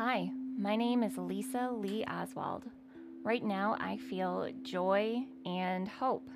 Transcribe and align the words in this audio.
Hi, 0.00 0.30
my 0.56 0.76
name 0.76 1.02
is 1.02 1.18
Lisa 1.18 1.70
Lee 1.72 2.04
Oswald. 2.04 2.62
Right 3.24 3.42
now, 3.42 3.76
I 3.80 3.96
feel 3.96 4.48
joy 4.62 5.24
and 5.44 5.88
hope. 5.88 6.30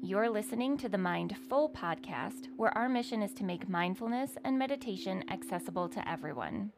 You're 0.00 0.30
listening 0.30 0.78
to 0.78 0.88
the 0.88 0.96
Mindful 0.96 1.70
podcast, 1.70 2.46
where 2.56 2.70
our 2.78 2.88
mission 2.88 3.20
is 3.20 3.34
to 3.34 3.42
make 3.42 3.68
mindfulness 3.68 4.36
and 4.44 4.56
meditation 4.56 5.24
accessible 5.28 5.88
to 5.88 6.08
everyone. 6.08 6.70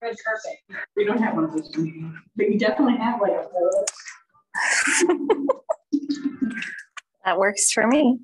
Red 0.00 0.16
carpet. 0.24 0.58
We 0.96 1.04
don't 1.04 1.22
have 1.22 1.34
one 1.34 1.44
of 1.44 1.52
those, 1.52 1.68
but 2.36 2.48
you 2.50 2.58
definitely 2.58 2.96
have 2.96 3.20
like 3.20 3.32
a 3.32 3.44
That 7.26 7.38
works 7.38 7.70
for 7.70 7.86
me. 7.86 8.20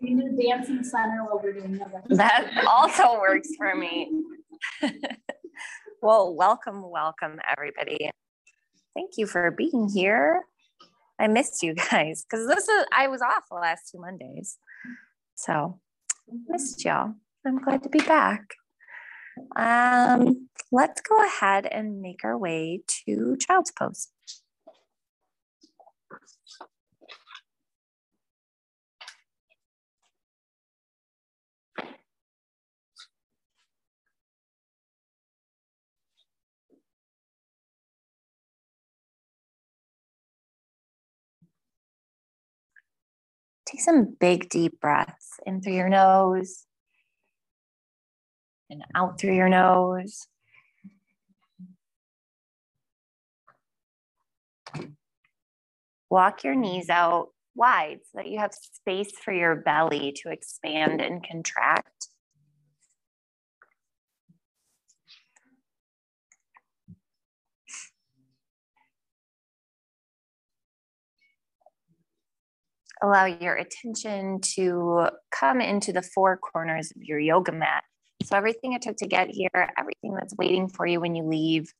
In 0.00 0.18
the 0.18 0.40
dancing 0.40 0.84
center 0.84 1.24
while 1.24 1.40
we're 1.42 1.54
doing 1.54 1.76
that. 1.78 2.04
That 2.10 2.64
also 2.68 3.18
works 3.18 3.48
for 3.58 3.74
me. 3.74 4.12
well, 6.04 6.34
welcome, 6.34 6.82
welcome, 6.90 7.40
everybody. 7.50 8.10
Thank 8.94 9.12
you 9.16 9.26
for 9.26 9.50
being 9.50 9.88
here. 9.88 10.42
I 11.18 11.28
missed 11.28 11.62
you 11.62 11.74
guys 11.90 12.26
because 12.28 12.46
this 12.46 12.68
is 12.68 12.84
I 12.92 13.08
was 13.08 13.22
off 13.22 13.44
the 13.50 13.56
last 13.56 13.90
two 13.90 13.98
Mondays, 13.98 14.58
so 15.34 15.80
missed 16.46 16.84
y'all. 16.84 17.14
I'm 17.46 17.58
glad 17.58 17.82
to 17.84 17.88
be 17.88 18.00
back. 18.00 18.42
Um, 19.56 20.50
let's 20.70 21.00
go 21.00 21.24
ahead 21.24 21.64
and 21.64 22.02
make 22.02 22.22
our 22.22 22.36
way 22.36 22.82
to 23.06 23.38
child's 23.38 23.72
pose. 23.72 24.08
Take 43.74 43.80
some 43.80 44.14
big, 44.20 44.50
deep 44.50 44.80
breaths 44.80 45.40
in 45.44 45.60
through 45.60 45.74
your 45.74 45.88
nose 45.88 46.64
and 48.70 48.84
out 48.94 49.18
through 49.18 49.34
your 49.34 49.48
nose. 49.48 50.28
Walk 56.08 56.44
your 56.44 56.54
knees 56.54 56.88
out 56.88 57.30
wide 57.56 57.98
so 58.04 58.18
that 58.18 58.28
you 58.28 58.38
have 58.38 58.54
space 58.54 59.10
for 59.18 59.32
your 59.32 59.56
belly 59.56 60.14
to 60.22 60.30
expand 60.30 61.00
and 61.00 61.26
contract. 61.28 62.06
Allow 73.02 73.24
your 73.26 73.54
attention 73.54 74.40
to 74.56 75.08
come 75.30 75.60
into 75.60 75.92
the 75.92 76.02
four 76.02 76.36
corners 76.36 76.92
of 76.94 77.02
your 77.02 77.18
yoga 77.18 77.52
mat. 77.52 77.84
So, 78.22 78.36
everything 78.36 78.72
it 78.72 78.82
took 78.82 78.96
to 78.98 79.06
get 79.06 79.28
here, 79.30 79.72
everything 79.76 80.14
that's 80.14 80.36
waiting 80.36 80.68
for 80.68 80.86
you 80.86 81.00
when 81.00 81.14
you 81.14 81.24
leave, 81.24 81.72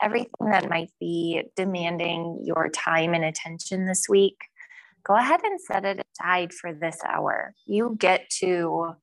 everything 0.00 0.50
that 0.50 0.68
might 0.68 0.90
be 1.00 1.42
demanding 1.56 2.40
your 2.44 2.68
time 2.68 3.14
and 3.14 3.24
attention 3.24 3.86
this 3.86 4.08
week, 4.08 4.38
go 5.04 5.14
ahead 5.14 5.40
and 5.44 5.60
set 5.60 5.84
it 5.84 6.04
aside 6.14 6.52
for 6.52 6.72
this 6.72 6.98
hour. 7.06 7.54
You 7.66 7.96
get 7.98 8.30
to 8.40 8.94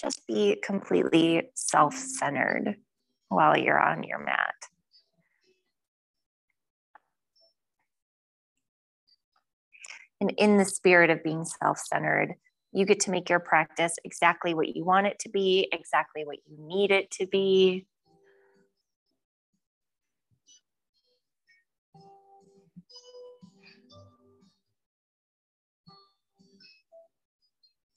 just 0.00 0.26
be 0.26 0.60
completely 0.62 1.50
self 1.54 1.94
centered 1.94 2.76
while 3.28 3.56
you're 3.56 3.80
on 3.80 4.02
your 4.02 4.18
mat. 4.18 4.54
And 10.24 10.32
in 10.38 10.56
the 10.56 10.64
spirit 10.64 11.10
of 11.10 11.22
being 11.22 11.44
self 11.44 11.78
centered, 11.78 12.32
you 12.72 12.86
get 12.86 12.98
to 13.00 13.10
make 13.10 13.28
your 13.28 13.40
practice 13.40 13.96
exactly 14.04 14.54
what 14.54 14.74
you 14.74 14.82
want 14.82 15.06
it 15.06 15.18
to 15.18 15.28
be, 15.28 15.68
exactly 15.70 16.24
what 16.24 16.38
you 16.46 16.56
need 16.58 16.90
it 16.90 17.10
to 17.10 17.26
be. 17.26 17.84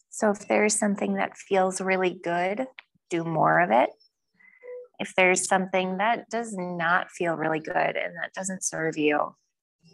So, 0.09 0.31
if 0.31 0.49
there's 0.49 0.77
something 0.77 1.13
that 1.13 1.37
feels 1.37 1.79
really 1.79 2.19
good, 2.21 2.67
do 3.09 3.23
more 3.23 3.61
of 3.61 3.71
it. 3.71 3.89
If 4.99 5.13
there's 5.15 5.47
something 5.47 5.99
that 5.99 6.29
does 6.29 6.53
not 6.57 7.09
feel 7.09 7.35
really 7.35 7.61
good 7.61 7.95
and 7.95 8.17
that 8.21 8.33
doesn't 8.35 8.65
serve 8.65 8.97
you, 8.97 9.33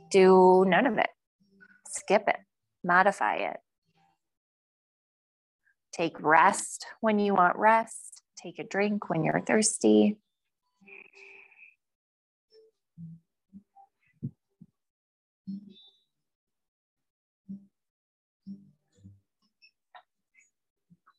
do 0.09 0.65
none 0.67 0.87
of 0.87 0.97
it 0.97 1.09
skip 1.93 2.23
it, 2.27 2.39
modify 2.83 3.35
it. 3.35 3.57
Take 5.93 6.19
rest 6.19 6.85
when 7.01 7.19
you 7.19 7.35
want 7.35 7.55
rest, 7.55 8.23
take 8.35 8.57
a 8.57 8.63
drink 8.63 9.09
when 9.09 9.23
you're 9.23 9.41
thirsty. 9.41 10.17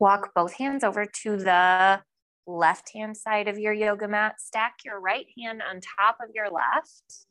Walk 0.00 0.34
both 0.34 0.54
hands 0.54 0.82
over 0.82 1.06
to 1.22 1.36
the 1.36 2.02
left 2.46 2.90
hand 2.92 3.16
side 3.16 3.48
of 3.48 3.58
your 3.58 3.72
yoga 3.72 4.08
mat. 4.08 4.40
Stack 4.40 4.74
your 4.84 5.00
right 5.00 5.26
hand 5.40 5.62
on 5.62 5.80
top 5.98 6.18
of 6.20 6.30
your 6.34 6.50
left. 6.50 7.26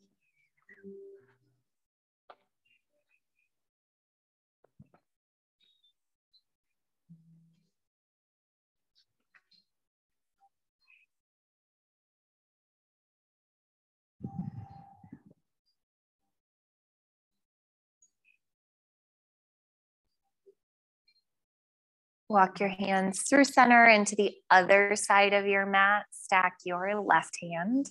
Walk 22.28 22.58
your 22.58 22.70
hands 22.70 23.22
through 23.28 23.44
center 23.44 23.86
into 23.86 24.16
the 24.16 24.32
other 24.50 24.96
side 24.96 25.32
of 25.34 25.46
your 25.46 25.66
mat. 25.66 26.06
Stack 26.10 26.56
your 26.64 27.00
left 27.00 27.36
hand. 27.42 27.90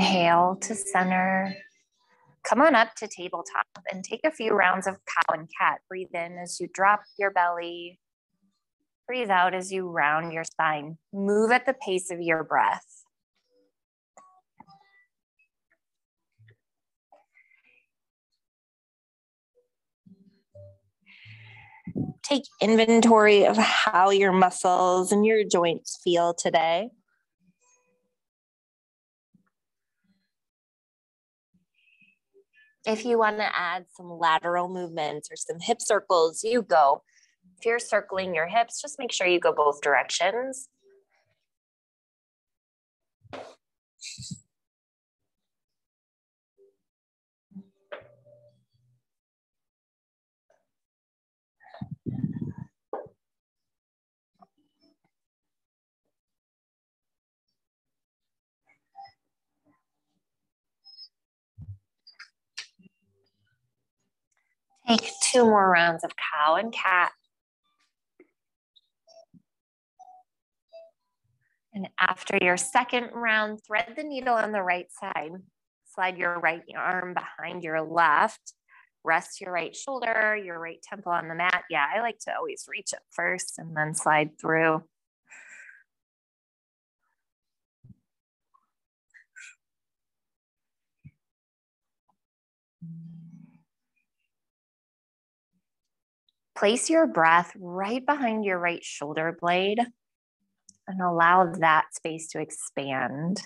Inhale 0.00 0.56
to 0.62 0.74
center. 0.74 1.54
Come 2.42 2.62
on 2.62 2.74
up 2.74 2.94
to 2.94 3.06
tabletop 3.06 3.66
and 3.92 4.02
take 4.02 4.22
a 4.24 4.30
few 4.30 4.52
rounds 4.52 4.86
of 4.86 4.94
cow 4.94 5.34
and 5.34 5.46
cat. 5.60 5.80
Breathe 5.90 6.14
in 6.14 6.38
as 6.38 6.58
you 6.58 6.68
drop 6.72 7.02
your 7.18 7.30
belly. 7.30 8.00
Breathe 9.06 9.28
out 9.28 9.52
as 9.52 9.70
you 9.70 9.90
round 9.90 10.32
your 10.32 10.44
spine. 10.44 10.96
Move 11.12 11.50
at 11.50 11.66
the 11.66 11.74
pace 11.74 12.10
of 12.10 12.18
your 12.18 12.42
breath. 12.42 12.86
Take 22.22 22.44
inventory 22.62 23.46
of 23.46 23.58
how 23.58 24.08
your 24.08 24.32
muscles 24.32 25.12
and 25.12 25.26
your 25.26 25.44
joints 25.44 26.00
feel 26.02 26.32
today. 26.32 26.88
If 32.90 33.04
you 33.04 33.18
want 33.18 33.36
to 33.36 33.56
add 33.56 33.84
some 33.96 34.18
lateral 34.18 34.68
movements 34.68 35.30
or 35.30 35.36
some 35.36 35.60
hip 35.60 35.80
circles, 35.80 36.42
you 36.42 36.60
go. 36.62 37.04
If 37.56 37.64
you're 37.64 37.78
circling 37.78 38.34
your 38.34 38.48
hips, 38.48 38.82
just 38.82 38.98
make 38.98 39.12
sure 39.12 39.28
you 39.28 39.38
go 39.38 39.52
both 39.52 39.80
directions. 39.80 40.68
Take 64.90 65.08
two 65.22 65.44
more 65.44 65.70
rounds 65.70 66.02
of 66.02 66.10
cow 66.16 66.56
and 66.56 66.72
cat. 66.72 67.12
And 71.72 71.88
after 72.00 72.36
your 72.42 72.56
second 72.56 73.10
round, 73.14 73.60
thread 73.64 73.92
the 73.96 74.02
needle 74.02 74.34
on 74.34 74.50
the 74.50 74.62
right 74.64 74.88
side. 74.90 75.30
Slide 75.94 76.18
your 76.18 76.40
right 76.40 76.62
arm 76.76 77.14
behind 77.14 77.62
your 77.62 77.82
left. 77.82 78.54
Rest 79.04 79.40
your 79.40 79.52
right 79.52 79.76
shoulder, 79.76 80.36
your 80.36 80.58
right 80.58 80.82
temple 80.82 81.12
on 81.12 81.28
the 81.28 81.36
mat. 81.36 81.62
Yeah, 81.70 81.86
I 81.94 82.00
like 82.00 82.18
to 82.26 82.34
always 82.36 82.64
reach 82.68 82.92
up 82.92 83.02
first 83.12 83.60
and 83.60 83.76
then 83.76 83.94
slide 83.94 84.40
through. 84.40 84.82
Place 96.60 96.90
your 96.90 97.06
breath 97.06 97.52
right 97.58 98.04
behind 98.04 98.44
your 98.44 98.58
right 98.58 98.84
shoulder 98.84 99.34
blade 99.40 99.78
and 100.86 101.00
allow 101.00 101.50
that 101.54 101.94
space 101.94 102.28
to 102.28 102.38
expand. 102.38 103.40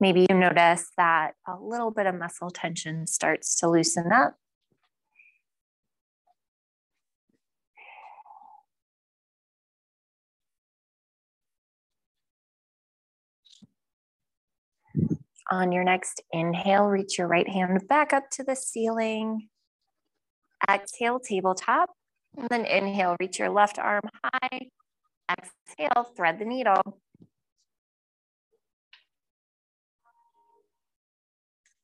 Maybe 0.00 0.26
you 0.28 0.34
notice 0.34 0.90
that 0.96 1.34
a 1.46 1.54
little 1.56 1.92
bit 1.92 2.06
of 2.06 2.16
muscle 2.16 2.50
tension 2.50 3.06
starts 3.06 3.54
to 3.60 3.70
loosen 3.70 4.10
up. 4.10 4.34
On 15.52 15.70
your 15.70 15.84
next 15.84 16.24
inhale, 16.32 16.86
reach 16.86 17.18
your 17.18 17.28
right 17.28 17.48
hand 17.48 17.86
back 17.86 18.12
up 18.12 18.30
to 18.30 18.42
the 18.42 18.56
ceiling. 18.56 19.49
Exhale, 20.68 21.20
tabletop. 21.20 21.90
And 22.36 22.48
then 22.48 22.64
inhale, 22.64 23.16
reach 23.18 23.38
your 23.38 23.50
left 23.50 23.78
arm 23.78 24.02
high. 24.24 24.68
Exhale, 25.30 26.04
thread 26.16 26.38
the 26.38 26.44
needle. 26.44 27.00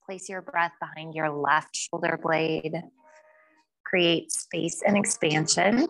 Place 0.05 0.28
your 0.28 0.43
breath 0.43 0.73
behind 0.81 1.14
your 1.14 1.31
left 1.31 1.75
shoulder 1.75 2.19
blade. 2.23 2.75
Create 3.84 4.31
space 4.31 4.82
and 4.87 4.96
expansion. 4.96 5.88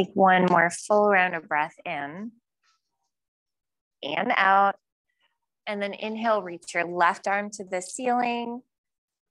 Take 0.00 0.14
one 0.14 0.46
more 0.46 0.70
full 0.70 1.10
round 1.10 1.34
of 1.34 1.46
breath 1.46 1.74
in 1.84 2.32
and 4.02 4.32
out. 4.34 4.76
And 5.66 5.82
then 5.82 5.92
inhale, 5.92 6.40
reach 6.40 6.72
your 6.74 6.84
left 6.84 7.28
arm 7.28 7.50
to 7.52 7.64
the 7.64 7.82
ceiling. 7.82 8.62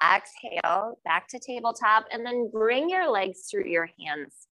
Exhale, 0.03 0.99
back 1.03 1.27
to 1.29 1.39
tabletop, 1.39 2.05
and 2.11 2.23
then 2.23 2.51
bring 2.53 2.87
your 2.87 3.09
legs 3.09 3.47
through 3.49 3.65
your 3.65 3.89
hands. 3.99 4.47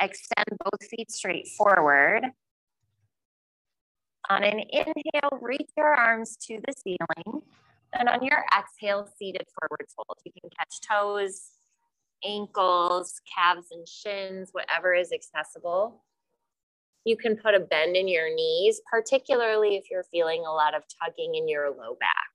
Extend 0.00 0.46
both 0.64 0.88
feet 0.88 1.10
straight 1.10 1.48
forward. 1.48 2.22
On 4.30 4.42
an 4.42 4.60
inhale, 4.70 5.38
reach 5.42 5.68
your 5.76 5.94
arms 5.94 6.38
to 6.46 6.58
the 6.66 6.72
ceiling. 6.72 7.42
And 7.92 8.08
on 8.08 8.24
your 8.24 8.44
exhale, 8.56 9.06
seated 9.18 9.44
forward 9.60 9.86
fold. 9.94 10.18
You 10.24 10.32
can 10.40 10.48
catch 10.58 10.80
toes, 10.80 11.50
ankles, 12.24 13.20
calves, 13.34 13.68
and 13.70 13.86
shins, 13.88 14.50
whatever 14.52 14.94
is 14.94 15.12
accessible. 15.12 16.02
You 17.04 17.16
can 17.16 17.36
put 17.36 17.54
a 17.54 17.60
bend 17.60 17.96
in 17.96 18.08
your 18.08 18.34
knees, 18.34 18.80
particularly 18.90 19.76
if 19.76 19.90
you're 19.90 20.04
feeling 20.04 20.44
a 20.46 20.52
lot 20.52 20.74
of 20.74 20.82
tugging 21.02 21.34
in 21.34 21.48
your 21.48 21.70
low 21.70 21.96
back. 21.98 22.30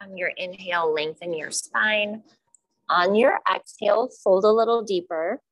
On 0.00 0.16
your 0.16 0.28
inhale, 0.36 0.94
lengthen 0.94 1.34
your 1.34 1.50
spine. 1.50 2.22
On 2.90 3.14
your 3.14 3.40
exhale, 3.54 4.08
fold 4.24 4.44
a 4.44 4.52
little 4.52 4.82
deeper. 4.82 5.42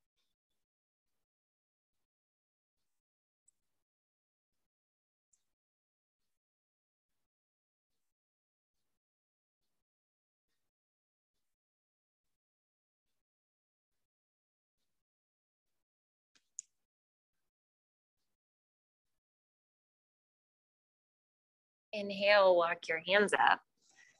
Inhale, 21.93 22.55
walk 22.55 22.87
your 22.87 23.01
hands 23.07 23.33
up. 23.33 23.59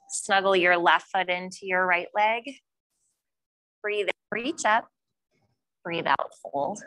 Snuggle 0.09 0.55
your 0.55 0.77
left 0.77 1.07
foot 1.11 1.29
into 1.29 1.59
your 1.63 1.85
right 1.85 2.07
leg. 2.15 2.43
Breathe 3.87 4.07
in, 4.09 4.43
reach 4.43 4.65
up. 4.65 4.89
Breathe 5.85 6.07
out, 6.07 6.31
fold. 6.43 6.83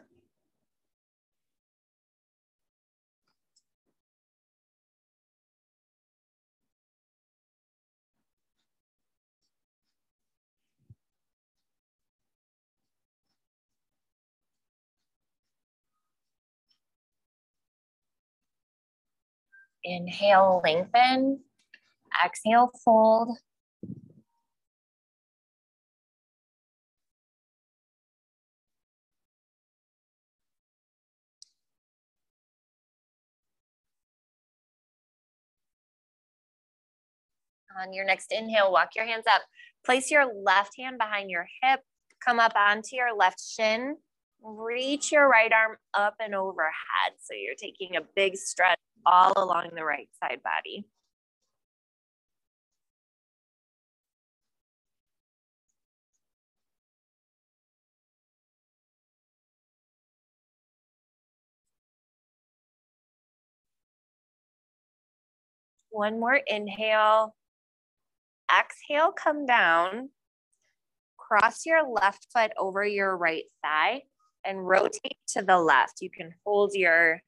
Inhale, 19.84 20.60
lengthen. 20.62 21.40
Exhale, 22.24 22.70
fold. 22.84 23.38
On 37.78 37.92
your 37.92 38.04
next 38.04 38.32
inhale, 38.32 38.72
walk 38.72 38.90
your 38.96 39.06
hands 39.06 39.24
up. 39.30 39.42
Place 39.84 40.10
your 40.10 40.26
left 40.44 40.72
hand 40.78 40.98
behind 40.98 41.30
your 41.30 41.46
hip. 41.62 41.80
Come 42.24 42.40
up 42.40 42.52
onto 42.56 42.96
your 42.96 43.14
left 43.16 43.40
shin. 43.40 43.96
Reach 44.42 45.12
your 45.12 45.28
right 45.28 45.52
arm 45.52 45.76
up 45.94 46.14
and 46.20 46.34
overhead. 46.34 47.12
So 47.20 47.34
you're 47.34 47.54
taking 47.54 47.96
a 47.96 48.00
big 48.16 48.36
stretch 48.36 48.78
all 49.06 49.32
along 49.36 49.70
the 49.74 49.84
right 49.84 50.08
side 50.22 50.42
body. 50.42 50.84
One 65.90 66.20
more 66.20 66.40
inhale. 66.46 67.34
Exhale, 68.58 69.12
come 69.12 69.46
down. 69.46 70.10
Cross 71.16 71.66
your 71.66 71.88
left 71.88 72.26
foot 72.32 72.50
over 72.58 72.84
your 72.84 73.16
right 73.16 73.44
thigh 73.62 74.02
and 74.44 74.66
rotate 74.66 75.18
to 75.28 75.42
the 75.42 75.58
left. 75.58 76.00
You 76.00 76.10
can 76.10 76.34
hold 76.44 76.72
your 76.74 77.20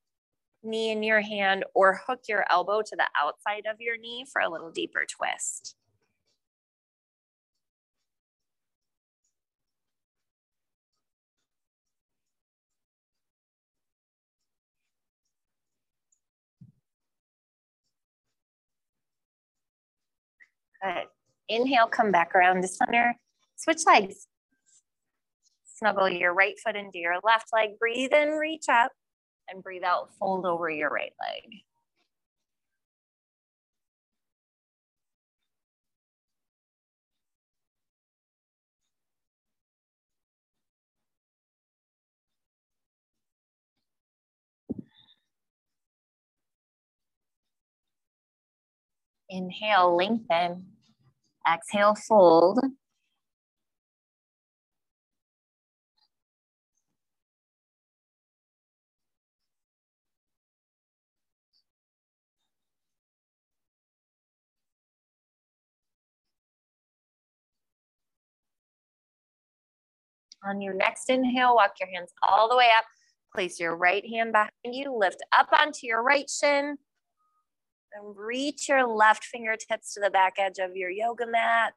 knee 0.65 0.91
in 0.91 1.03
your 1.03 1.21
hand 1.21 1.65
or 1.75 2.01
hook 2.07 2.21
your 2.29 2.45
elbow 2.51 2.83
to 2.83 2.97
the 2.97 3.07
outside 3.21 3.67
of 3.71 3.81
your 3.81 3.97
knee 3.97 4.25
for 4.33 4.41
a 4.43 4.49
little 4.49 4.71
deeper 4.71 5.05
twist. 5.09 5.77
Inhale, 21.49 21.89
come 21.89 22.13
back 22.13 22.35
around 22.35 22.63
to 22.63 22.69
center. 22.69 23.17
Switch 23.57 23.83
legs. 23.87 24.27
Snuggle 25.77 26.09
your 26.11 26.35
right 26.35 26.59
foot 26.65 26.77
into 26.77 26.99
your 26.99 27.17
left 27.25 27.47
leg. 27.53 27.79
Breathe 27.79 28.13
in, 28.13 28.31
reach 28.31 28.67
up. 28.71 28.93
and 29.49 29.63
breathe 29.63 29.85
out, 29.85 30.11
fold 30.19 30.47
over 30.47 30.71
your 30.71 30.91
right 30.91 31.13
leg. 31.21 31.61
Inhale, 49.29 49.97
lengthen. 49.97 50.72
Exhale, 51.49 51.95
fold. 52.09 52.61
On 70.45 70.61
your 70.61 70.75
next 70.75 71.11
inhale, 71.11 71.55
walk 71.55 71.75
your 71.81 71.89
hands 71.91 72.13
all 72.23 72.49
the 72.49 72.57
way 72.57 72.71
up. 72.79 72.85
Place 73.35 73.61
your 73.61 73.77
right 73.77 74.05
hand 74.13 74.33
behind 74.33 74.51
you. 74.65 74.97
Lift 74.97 75.19
up 75.39 75.49
onto 75.53 75.87
your 75.87 76.03
right 76.03 76.29
shin. 76.31 76.79
And 77.95 78.17
reach 78.17 78.69
your 78.69 78.87
left 78.87 79.25
fingertips 79.25 79.95
to 79.95 80.01
the 80.01 80.11
back 80.11 80.35
edge 80.39 80.59
of 80.59 80.77
your 80.77 80.91
yoga 80.91 81.27
mat. 81.27 81.75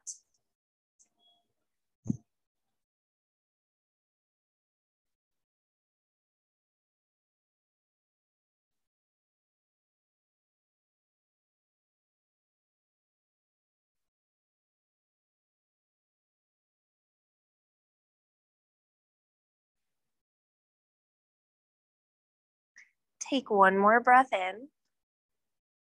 Take 23.30 23.50
one 23.50 23.76
more 23.76 24.00
breath 24.00 24.32
in. 24.32 24.68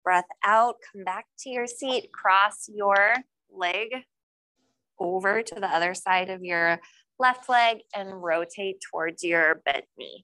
Breath 0.05 0.25
out, 0.43 0.75
come 0.93 1.03
back 1.03 1.25
to 1.39 1.49
your 1.49 1.67
seat, 1.67 2.11
cross 2.13 2.69
your 2.73 3.15
leg 3.51 3.89
over 4.99 5.41
to 5.41 5.55
the 5.55 5.67
other 5.67 5.93
side 5.95 6.29
of 6.29 6.43
your 6.43 6.79
left 7.19 7.49
leg 7.49 7.79
and 7.93 8.23
rotate 8.23 8.81
towards 8.81 9.23
your 9.23 9.55
bent 9.65 9.85
knee. 9.97 10.23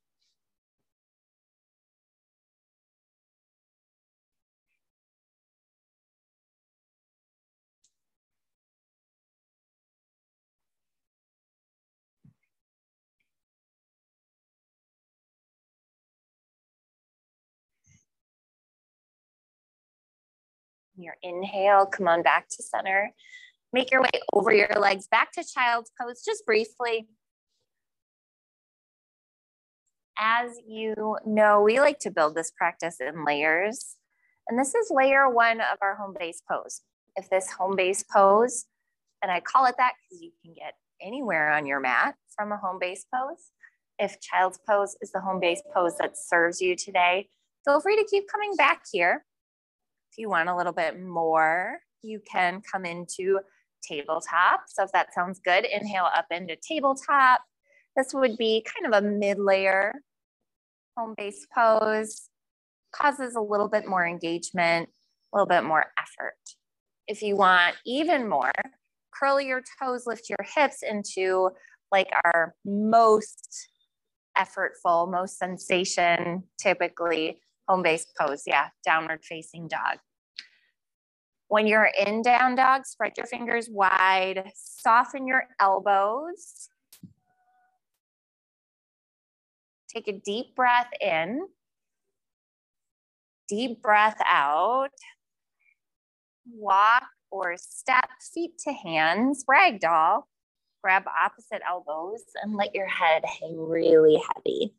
Your 21.02 21.16
inhale, 21.24 21.86
come 21.86 22.08
on 22.08 22.24
back 22.24 22.48
to 22.50 22.64
center. 22.64 23.12
Make 23.74 23.92
your 23.92 24.02
way 24.02 24.10
over 24.34 24.54
your 24.54 24.80
legs 24.80 25.08
back 25.08 25.32
to 25.34 25.44
child's 25.44 25.92
pose, 26.00 26.24
just 26.24 26.46
briefly. 26.46 27.08
As 30.18 30.52
you 30.68 31.18
know, 31.26 31.62
we 31.62 31.80
like 31.80 32.00
to 32.00 32.12
build 32.12 32.36
this 32.36 32.52
practice 32.52 32.98
in 33.00 33.26
layers. 33.26 33.96
And 34.48 34.60
this 34.60 34.76
is 34.76 34.92
layer 34.92 35.30
one 35.30 35.62
of 35.62 35.78
our 35.82 35.96
home 35.96 36.14
base 36.18 36.42
pose. 36.50 36.82
If 37.16 37.30
this 37.30 37.52
home 37.52 37.76
base 37.76 38.04
pose, 38.04 38.66
and 39.22 39.32
I 39.32 39.40
call 39.40 39.66
it 39.66 39.76
that 39.78 39.94
because 40.02 40.22
you 40.22 40.32
can 40.44 40.54
get 40.54 40.74
anywhere 41.02 41.52
on 41.52 41.66
your 41.66 41.80
mat 41.80 42.16
from 42.36 42.52
a 42.52 42.58
home 42.58 42.78
base 42.80 43.06
pose. 43.14 43.52
If 44.00 44.20
child's 44.20 44.60
pose 44.68 44.96
is 45.02 45.12
the 45.12 45.22
home 45.22 45.40
base 45.40 45.62
pose 45.74 45.98
that 45.98 46.18
serves 46.18 46.62
you 46.62 46.76
today, 46.76 47.30
feel 47.66 47.80
free 47.80 47.96
to 47.98 48.08
keep 48.10 48.28
coming 48.32 48.56
back 48.56 48.84
here. 48.92 49.26
If 50.12 50.18
you 50.18 50.30
want 50.30 50.50
a 50.50 50.56
little 50.56 50.74
bit 50.74 51.00
more, 51.02 51.80
you 52.02 52.20
can 52.30 52.62
come 52.70 52.86
into 52.86 53.40
tabletop. 53.82 54.64
So 54.68 54.84
if 54.84 54.92
that 54.92 55.14
sounds 55.14 55.40
good, 55.40 55.66
inhale 55.66 56.10
up 56.14 56.26
into 56.32 56.58
tabletop. 56.58 57.42
This 57.96 58.14
would 58.14 58.38
be 58.38 58.66
kind 58.66 58.94
of 58.94 59.04
a 59.04 59.08
mid-layer 59.08 59.94
home 60.98 61.14
base 61.18 61.48
pose. 61.56 62.30
Causes 62.94 63.36
a 63.36 63.42
little 63.42 63.70
bit 63.70 63.88
more 63.88 64.06
engagement, 64.06 64.90
a 65.34 65.38
little 65.38 65.48
bit 65.48 65.64
more 65.64 65.86
effort. 65.98 66.36
If 67.08 67.22
you 67.22 67.38
want 67.38 67.76
even 67.86 68.28
more, 68.28 68.52
curl 69.18 69.40
your 69.40 69.64
toes, 69.82 70.04
lift 70.06 70.30
your 70.30 70.46
hips 70.56 70.84
into 70.84 71.52
like 71.90 72.10
our 72.26 72.54
most 72.66 73.70
effortful, 74.38 75.10
most 75.10 75.38
sensation, 75.38 76.44
typically 76.60 77.40
home 77.72 77.84
base 77.84 78.06
pose. 78.20 78.44
Yeah, 78.46 78.68
downward 78.86 79.24
facing 79.24 79.70
dog. 79.70 80.00
When 81.48 81.68
you're 81.68 81.90
in 82.06 82.22
down 82.22 82.56
dog, 82.56 82.86
spread 82.86 83.14
your 83.18 83.26
fingers 83.26 83.70
wide, 83.70 84.52
soften 84.56 85.26
your 85.26 85.46
elbows. 85.60 86.70
Take 89.94 90.08
a 90.08 90.14
deep 90.14 90.56
breath 90.56 90.90
in, 91.02 91.48
deep 93.48 93.82
breath 93.82 94.18
out. 94.26 94.92
Walk 96.54 97.04
or 97.30 97.56
step 97.58 98.10
feet 98.34 98.58
to 98.66 98.74
hands, 98.74 99.46
ragdoll. 99.50 100.24
Grab 100.84 101.04
opposite 101.08 101.62
elbows 101.70 102.24
and 102.42 102.56
let 102.56 102.74
your 102.74 102.88
head 102.88 103.24
hang 103.26 103.58
really 103.58 104.22
heavy. 104.36 104.74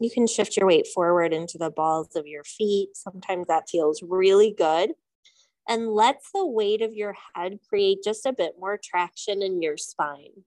You 0.00 0.10
can 0.10 0.26
shift 0.26 0.56
your 0.56 0.66
weight 0.66 0.86
forward 0.88 1.32
into 1.32 1.56
the 1.56 1.70
balls 1.70 2.16
of 2.16 2.26
your 2.26 2.44
feet. 2.44 2.90
Sometimes 2.94 3.46
that 3.46 3.68
feels 3.68 4.02
really 4.02 4.52
good. 4.56 4.92
And 5.68 5.88
lets 5.88 6.30
the 6.32 6.46
weight 6.46 6.82
of 6.82 6.92
your 6.92 7.14
head 7.34 7.58
create 7.68 7.98
just 8.04 8.26
a 8.26 8.32
bit 8.32 8.54
more 8.58 8.78
traction 8.82 9.40
in 9.40 9.62
your 9.62 9.76
spine. 9.76 10.44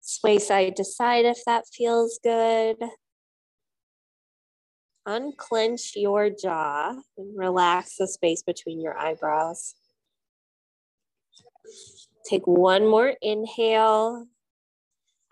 Sway 0.00 0.38
side 0.38 0.76
to 0.76 0.84
side 0.84 1.24
if 1.24 1.38
that 1.46 1.64
feels 1.72 2.18
good. 2.22 2.76
Unclench 5.06 5.92
your 5.96 6.30
jaw 6.30 6.94
and 7.16 7.38
relax 7.38 7.96
the 7.96 8.06
space 8.06 8.42
between 8.42 8.80
your 8.80 8.96
eyebrows. 8.96 9.74
Take 12.28 12.46
one 12.46 12.86
more 12.86 13.14
inhale. 13.22 14.26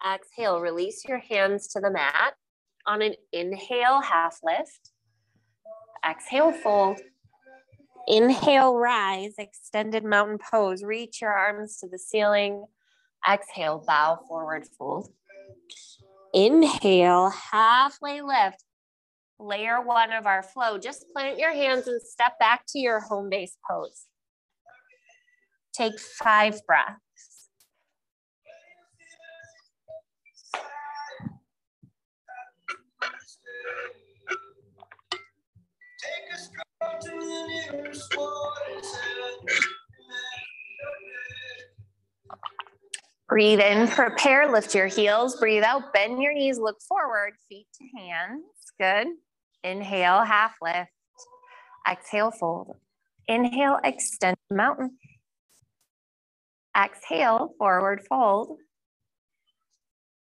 Exhale, 0.07 0.61
release 0.61 1.05
your 1.07 1.19
hands 1.19 1.69
to 1.69 1.81
the 1.81 1.91
mat. 1.91 2.35
On 2.87 3.03
an 3.03 3.15
inhale, 3.33 4.01
half 4.01 4.39
lift. 4.43 4.93
Exhale, 6.09 6.53
fold. 6.53 7.01
Inhale, 8.07 8.75
rise, 8.75 9.35
extended 9.39 10.05
mountain 10.05 10.39
pose. 10.39 10.83
Reach 10.83 11.21
your 11.21 11.33
arms 11.33 11.79
to 11.79 11.89
the 11.89 11.99
ceiling. 11.99 12.65
Exhale, 13.29 13.85
bow 13.87 14.21
forward, 14.27 14.67
fold. 14.79 15.09
Inhale, 16.33 17.31
halfway 17.31 18.23
lift. 18.23 18.65
Layer 19.39 19.81
one 19.81 20.13
of 20.13 20.27
our 20.27 20.43
flow. 20.43 20.79
Just 20.79 21.07
plant 21.13 21.39
your 21.39 21.53
hands 21.53 21.87
and 21.87 22.01
step 22.01 22.39
back 22.39 22.65
to 22.69 22.79
your 22.79 23.01
home 23.01 23.29
base 23.29 23.57
pose. 23.69 24.07
Take 25.79 26.01
five 26.01 26.61
breaths. 26.67 26.99
Breathe 43.29 43.61
in, 43.61 43.87
prepare, 43.87 44.51
lift 44.51 44.75
your 44.75 44.89
heels, 44.89 45.37
breathe 45.37 45.63
out, 45.63 45.93
bend 45.93 46.21
your 46.21 46.35
knees, 46.35 46.59
look 46.59 46.81
forward, 46.89 47.35
feet 47.49 47.69
to 47.75 47.99
hands. 48.01 48.43
Good. 48.81 49.07
Inhale, 49.63 50.25
half 50.25 50.57
lift. 50.61 50.91
Exhale, 51.89 52.33
fold. 52.33 52.75
Inhale, 53.29 53.79
extend 53.85 54.39
mountain. 54.51 54.99
Exhale, 56.79 57.55
forward 57.59 58.03
fold. 58.09 58.59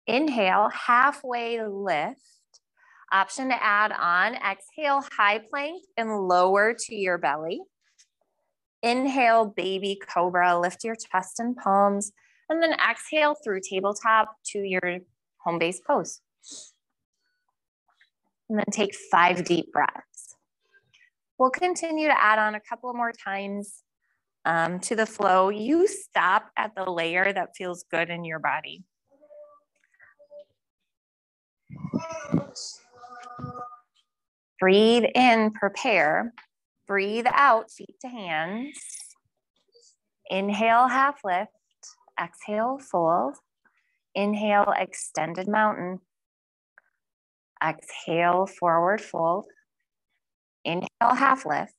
Inhale, 0.07 0.71
halfway 0.71 1.63
lift. 1.63 2.21
Option 3.13 3.49
to 3.49 3.63
add 3.63 3.93
on. 3.93 4.35
Exhale, 4.35 5.05
high 5.17 5.41
plank 5.51 5.85
and 5.97 6.29
lower 6.29 6.75
to 6.79 6.95
your 6.95 7.19
belly. 7.19 7.61
Inhale, 8.83 9.47
baby 9.47 9.99
cobra, 10.09 10.59
lift 10.59 10.85
your 10.85 10.97
chest 10.97 11.41
and 11.41 11.57
palms, 11.57 12.13
and 12.49 12.63
then 12.63 12.73
exhale 12.73 13.35
through 13.35 13.61
tabletop 13.69 14.37
to 14.47 14.59
your 14.59 14.99
home 15.39 15.59
base 15.59 15.81
pose. 15.87 16.21
And 18.49 18.59
then 18.59 18.67
take 18.71 18.95
five 19.11 19.45
deep 19.45 19.73
breaths. 19.73 20.37
We'll 21.39 21.51
continue 21.51 22.07
to 22.07 22.23
add 22.23 22.39
on 22.39 22.55
a 22.55 22.61
couple 22.61 22.93
more 22.95 23.13
times 23.13 23.83
um, 24.47 24.79
to 24.81 24.97
the 24.97 25.05
flow. 25.05 25.51
You 25.51 25.87
stop 25.87 26.51
at 26.57 26.75
the 26.75 26.89
layer 26.91 27.31
that 27.33 27.57
feels 27.57 27.85
good 27.91 28.09
in 28.09 28.25
your 28.25 28.39
body. 28.39 28.85
Breathe 34.59 35.05
in, 35.15 35.51
prepare. 35.51 36.33
Breathe 36.87 37.27
out, 37.31 37.71
feet 37.71 37.97
to 38.01 38.09
hands. 38.09 38.79
Inhale, 40.31 40.89
half 40.89 41.17
lift. 41.25 41.51
Exhale, 42.19 42.79
fold. 42.79 43.35
Inhale, 44.15 44.73
extended 44.79 45.49
mountain. 45.49 45.99
Exhale, 47.63 48.47
forward 48.47 49.01
fold. 49.01 49.47
Inhale, 50.65 50.89
half 51.01 51.45
lift. 51.45 51.75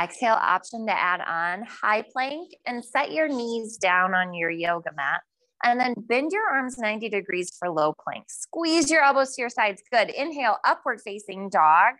Exhale, 0.00 0.38
option 0.40 0.86
to 0.86 0.92
add 0.92 1.20
on 1.20 1.64
high 1.64 2.04
plank 2.12 2.52
and 2.66 2.84
set 2.84 3.12
your 3.12 3.28
knees 3.28 3.76
down 3.76 4.14
on 4.14 4.32
your 4.34 4.50
yoga 4.50 4.90
mat. 4.96 5.22
And 5.64 5.80
then 5.80 5.94
bend 5.96 6.30
your 6.32 6.48
arms 6.48 6.78
90 6.78 7.08
degrees 7.08 7.50
for 7.58 7.68
low 7.68 7.92
plank. 8.04 8.26
Squeeze 8.28 8.90
your 8.90 9.02
elbows 9.02 9.34
to 9.34 9.42
your 9.42 9.50
sides. 9.50 9.82
Good. 9.92 10.10
Inhale, 10.10 10.58
upward 10.64 11.00
facing 11.00 11.48
dog. 11.50 11.94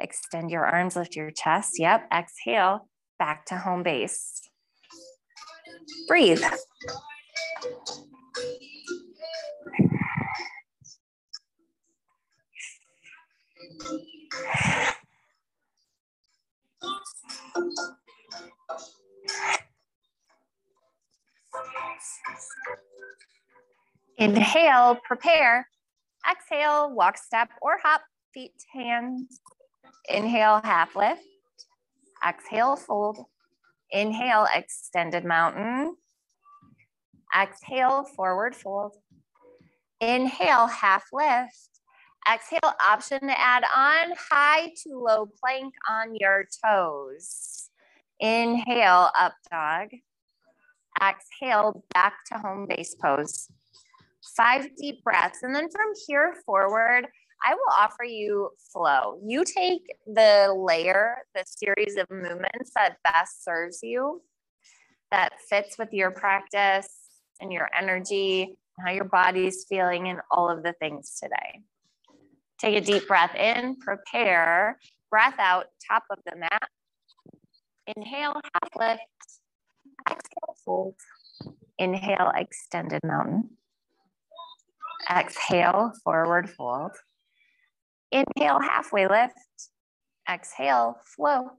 Extend 0.00 0.50
your 0.50 0.66
arms, 0.66 0.96
lift 0.96 1.14
your 1.14 1.30
chest. 1.30 1.78
Yep. 1.78 2.08
Exhale, 2.12 2.88
back 3.18 3.46
to 3.46 3.58
home 3.58 3.84
base. 3.84 4.40
Breathe. 6.08 6.42
Inhale, 24.18 24.98
prepare. 25.04 25.68
Exhale, 26.30 26.94
walk, 26.94 27.18
step, 27.18 27.48
or 27.60 27.78
hop, 27.82 28.02
feet, 28.32 28.52
hands. 28.72 29.40
Inhale, 30.08 30.60
half 30.62 30.96
lift. 30.96 31.22
Exhale, 32.26 32.76
fold. 32.76 33.18
Inhale, 33.90 34.46
extended 34.54 35.24
mountain. 35.24 35.96
Exhale, 37.36 38.04
forward 38.16 38.54
fold. 38.54 38.96
Inhale, 40.00 40.66
half 40.66 41.04
lift. 41.12 41.73
Exhale, 42.32 42.72
option 42.82 43.20
to 43.20 43.38
add 43.38 43.64
on 43.64 44.14
high 44.30 44.68
to 44.82 44.98
low 44.98 45.26
plank 45.26 45.74
on 45.88 46.14
your 46.14 46.46
toes. 46.64 47.68
Inhale, 48.18 49.10
up 49.18 49.34
dog. 49.50 49.88
Exhale, 51.02 51.84
back 51.92 52.14
to 52.32 52.38
home 52.38 52.66
base 52.66 52.94
pose. 52.94 53.48
Five 54.36 54.74
deep 54.76 55.04
breaths. 55.04 55.42
And 55.42 55.54
then 55.54 55.68
from 55.70 55.92
here 56.06 56.34
forward, 56.46 57.06
I 57.44 57.54
will 57.54 57.72
offer 57.78 58.04
you 58.04 58.50
flow. 58.72 59.20
You 59.22 59.44
take 59.44 59.94
the 60.06 60.54
layer, 60.56 61.16
the 61.34 61.44
series 61.46 61.96
of 61.96 62.10
movements 62.10 62.70
that 62.74 62.96
best 63.04 63.44
serves 63.44 63.80
you, 63.82 64.22
that 65.10 65.32
fits 65.50 65.76
with 65.78 65.92
your 65.92 66.10
practice 66.10 66.88
and 67.40 67.52
your 67.52 67.68
energy, 67.78 68.56
how 68.82 68.92
your 68.92 69.04
body's 69.04 69.66
feeling, 69.68 70.08
and 70.08 70.20
all 70.30 70.48
of 70.48 70.62
the 70.62 70.72
things 70.80 71.18
today. 71.22 71.60
Take 72.64 72.76
a 72.76 72.80
deep 72.80 73.06
breath 73.06 73.34
in, 73.34 73.76
prepare, 73.76 74.78
breath 75.10 75.34
out, 75.38 75.66
top 75.86 76.02
of 76.10 76.16
the 76.24 76.34
mat. 76.34 76.62
Inhale, 77.94 78.32
half 78.32 78.70
lift. 78.74 79.02
Exhale, 80.08 80.56
fold. 80.64 80.94
Inhale, 81.78 82.32
extended 82.34 83.02
mountain. 83.04 83.50
Exhale, 85.14 85.92
forward 86.02 86.48
fold. 86.48 86.92
Inhale, 88.10 88.60
halfway 88.60 89.08
lift. 89.08 89.34
Exhale, 90.26 90.96
flow. 91.04 91.50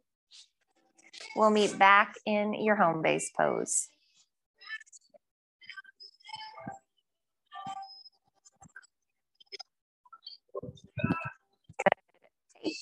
We'll 1.36 1.52
meet 1.52 1.78
back 1.78 2.16
in 2.26 2.56
your 2.56 2.78
home 2.78 3.04
base 3.04 3.30
pose. 3.38 3.90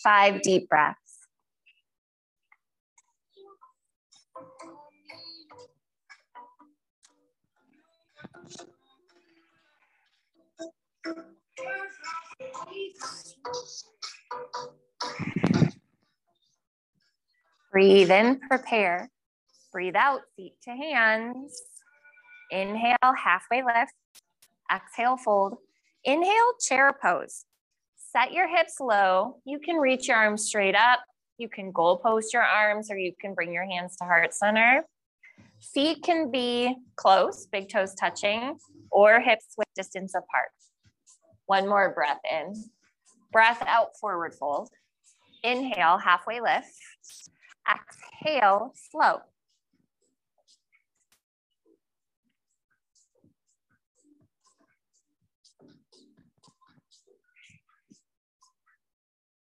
Five 0.04 0.42
deep 0.42 0.70
breaths. 0.70 0.98
Breathe 17.72 18.12
in, 18.12 18.39
prepare. 18.48 19.10
Breathe 19.72 19.96
out, 19.96 20.22
feet 20.36 20.54
to 20.63 20.70
hands. 20.70 21.60
Inhale, 22.52 22.96
halfway 23.18 23.63
lift. 23.63 23.94
Exhale, 24.72 25.18
fold. 25.18 25.58
Inhale, 26.06 26.54
chair 26.62 26.96
pose. 27.02 27.46
Set 28.15 28.32
your 28.32 28.47
hips 28.47 28.76
low. 28.80 29.38
You 29.43 29.58
can 29.58 29.78
reach 29.78 30.08
your 30.08 30.17
arms 30.17 30.45
straight 30.45 30.76
up. 30.76 30.99
You 31.39 31.49
can 31.49 31.71
goal 31.71 31.97
post 31.97 32.32
your 32.32 32.43
arms 32.43 32.91
or 32.91 32.97
you 32.97 33.12
can 33.19 33.34
bring 33.34 33.52
your 33.52 33.65
hands 33.65 33.95
to 33.97 34.04
heart 34.04 34.36
center. 34.36 34.86
Feet 35.73 36.04
can 36.04 36.30
be 36.30 36.76
close, 36.95 37.47
big 37.52 37.69
toes 37.69 37.95
touching, 37.95 38.60
or 38.91 39.19
hips 39.19 39.56
with 39.58 39.67
distance 39.76 40.13
apart. 40.13 40.52
One 41.47 41.67
more 41.67 41.91
breath 41.91 42.19
in. 42.32 42.54
Breath 43.32 43.63
out, 43.65 43.97
forward 43.99 44.36
fold. 44.36 44.69
Inhale, 45.43 45.97
halfway 45.97 46.39
lift. 46.39 46.69
Exhale, 47.67 48.73
slow. 48.91 49.21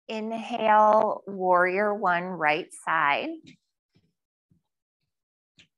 Inhale, 0.09 1.23
warrior 1.27 1.93
one, 1.95 2.25
right 2.25 2.69
side. 2.85 3.29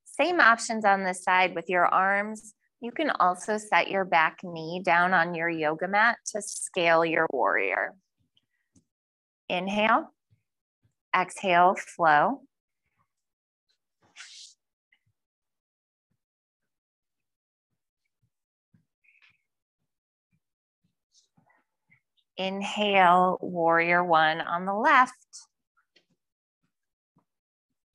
Same 0.05 0.41
options 0.41 0.85
on 0.85 1.05
this 1.05 1.23
side 1.23 1.55
with 1.55 1.69
your 1.69 1.87
arms. 1.87 2.55
You 2.81 2.93
can 2.93 3.11
also 3.11 3.59
set 3.59 3.88
your 3.88 4.05
back 4.05 4.38
knee 4.43 4.83
down 4.85 5.14
on 5.14 5.35
your 5.35 5.49
yoga 5.49 5.88
mat 5.88 6.19
to 6.33 6.43
scale 6.43 7.05
your 7.05 7.27
warrior. 7.33 7.95
Inhale, 9.49 10.12
exhale, 11.17 11.75
flow. 11.75 12.43
Inhale, 22.38 23.37
warrior 23.42 24.05
one 24.05 24.40
on 24.40 24.64
the 24.64 24.72
left. 24.72 25.12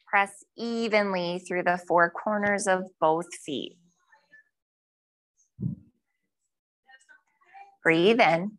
Press 0.06 0.44
evenly 0.58 1.40
through 1.40 1.64
the 1.64 1.80
four 1.88 2.12
corners 2.12 2.68
of 2.68 2.84
both 3.00 3.34
feet. 3.46 3.78
Breathe 7.84 8.20
in, 8.20 8.58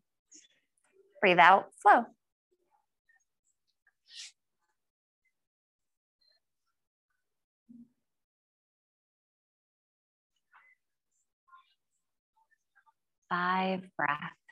breathe 1.21 1.39
out, 1.39 1.67
flow. 1.83 2.05
Five 13.29 13.83
breaths. 13.97 14.44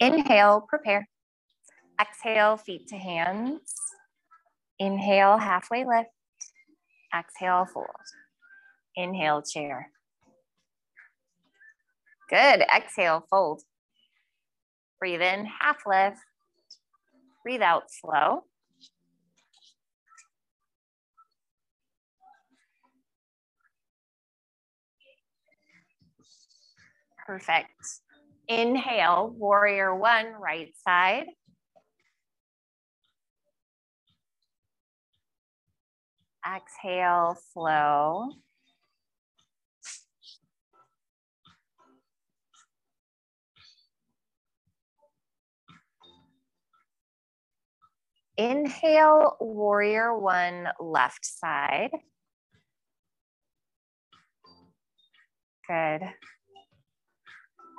Inhale, 0.00 0.64
prepare. 0.68 1.08
Exhale, 2.00 2.56
feet 2.56 2.86
to 2.88 2.96
hands. 2.96 3.74
Inhale, 4.78 5.38
halfway 5.38 5.84
lift. 5.84 6.10
Exhale, 7.16 7.66
fold. 7.72 7.86
Inhale, 8.96 9.42
chair. 9.42 9.90
Good. 12.30 12.62
Exhale, 12.74 13.26
fold. 13.28 13.62
Breathe 15.00 15.22
in, 15.22 15.46
half 15.60 15.78
lift. 15.86 16.18
Breathe 17.44 17.62
out 17.62 17.84
slow. 17.90 18.44
Perfect. 27.26 27.70
Inhale, 28.48 29.30
warrior 29.36 29.94
one, 29.94 30.32
right 30.40 30.72
side. 30.86 31.26
Exhale, 36.46 37.36
flow. 37.52 38.30
Inhale, 48.38 49.36
warrior 49.40 50.16
one, 50.16 50.68
left 50.80 51.26
side. 51.26 51.90
Good. 55.68 56.02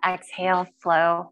Exhale, 0.06 0.68
flow. 0.82 1.32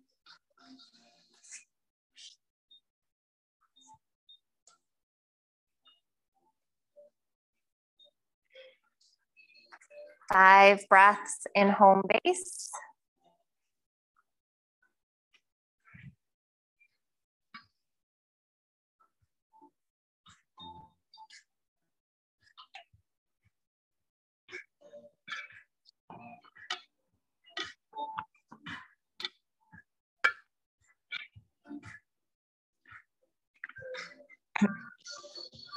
Five 10.32 10.88
breaths 10.90 11.48
in 11.56 11.70
home 11.70 12.04
base. 12.24 12.70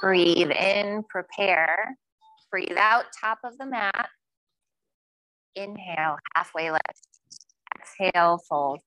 Breathe 0.01 0.49
in, 0.49 1.03
prepare. 1.09 1.95
Breathe 2.49 2.77
out, 2.77 3.05
top 3.19 3.37
of 3.43 3.57
the 3.59 3.67
mat. 3.67 4.09
Inhale, 5.55 6.17
halfway 6.35 6.71
lift. 6.71 7.07
Exhale, 7.79 8.39
fold. 8.49 8.79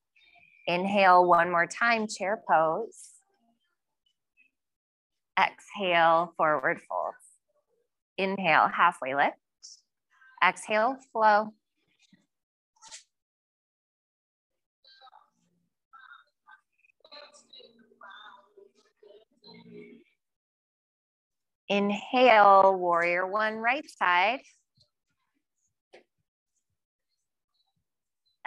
Inhale 0.67 1.25
one 1.25 1.49
more 1.49 1.67
time, 1.67 2.07
chair 2.07 2.43
pose. 2.49 3.11
Exhale, 5.39 6.33
forward 6.35 6.79
fold. 6.89 7.13
Inhale, 8.17 8.67
halfway 8.67 9.15
lift. 9.15 9.37
Exhale, 10.43 10.97
flow. 11.13 11.53
Inhale, 21.67 22.75
warrior 22.75 23.25
one, 23.25 23.55
right 23.55 23.89
side. 23.89 24.39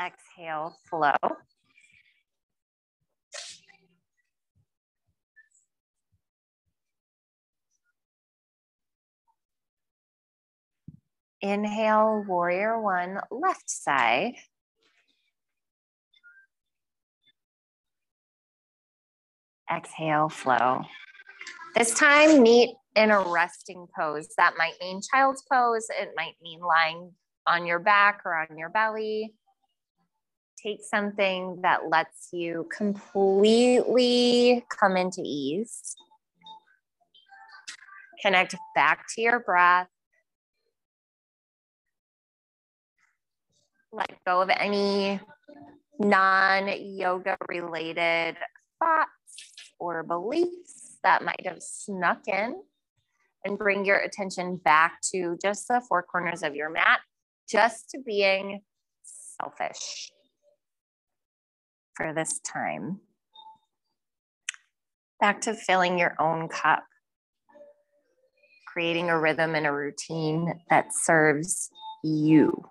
Exhale, 0.00 0.76
flow. 0.88 1.12
Inhale, 11.40 12.24
warrior 12.26 12.81
one, 12.81 13.18
left 13.31 13.68
side. 13.68 14.35
Exhale, 19.70 20.28
flow. 20.28 20.83
This 21.74 21.94
time, 21.94 22.42
meet 22.42 22.70
in 22.98 23.12
a 23.12 23.20
resting 23.20 23.87
pose. 23.96 24.28
That 24.37 24.54
might 24.58 24.74
mean 24.80 25.00
child's 25.00 25.44
pose. 25.50 25.87
It 25.90 26.11
might 26.16 26.34
mean 26.42 26.61
lying 26.61 27.12
on 27.46 27.64
your 27.64 27.78
back 27.78 28.22
or 28.24 28.34
on 28.34 28.58
your 28.58 28.70
belly. 28.70 29.34
Take 30.61 30.80
something 30.82 31.61
that 31.62 31.88
lets 31.88 32.30
you 32.32 32.68
completely 32.76 34.64
come 34.68 34.96
into 34.96 35.22
ease. 35.24 35.94
Connect 38.20 38.56
back 38.74 39.04
to 39.14 39.22
your 39.22 39.38
breath. 39.38 39.87
Let 43.92 44.11
go 44.26 44.42
of 44.42 44.50
any 44.50 45.20
non 46.00 46.68
yoga 46.96 47.37
related 47.48 48.37
thoughts 48.80 49.08
or 49.78 50.02
beliefs 50.02 50.98
that 51.04 51.22
might 51.22 51.46
have 51.46 51.62
snuck 51.62 52.26
in 52.26 52.56
and 53.44 53.59
bring 53.59 53.85
your 53.85 53.98
attention 53.98 54.57
back 54.57 55.01
to 55.12 55.38
just 55.42 55.68
the 55.68 55.83
four 55.88 56.03
corners 56.03 56.42
of 56.42 56.55
your 56.55 56.70
mat, 56.70 57.01
just 57.48 57.90
to 57.90 57.98
being 58.05 58.62
selfish 59.40 60.11
for 61.94 62.12
this 62.12 62.40
time. 62.40 63.01
Back 65.20 65.40
to 65.42 65.55
filling 65.55 65.98
your 65.98 66.14
own 66.20 66.48
cup, 66.48 66.85
creating 68.66 69.11
a 69.11 69.18
rhythm 69.18 69.55
and 69.55 69.66
a 69.66 69.72
routine 69.72 70.61
that 70.70 70.94
serves 70.94 71.70
you. 72.05 72.64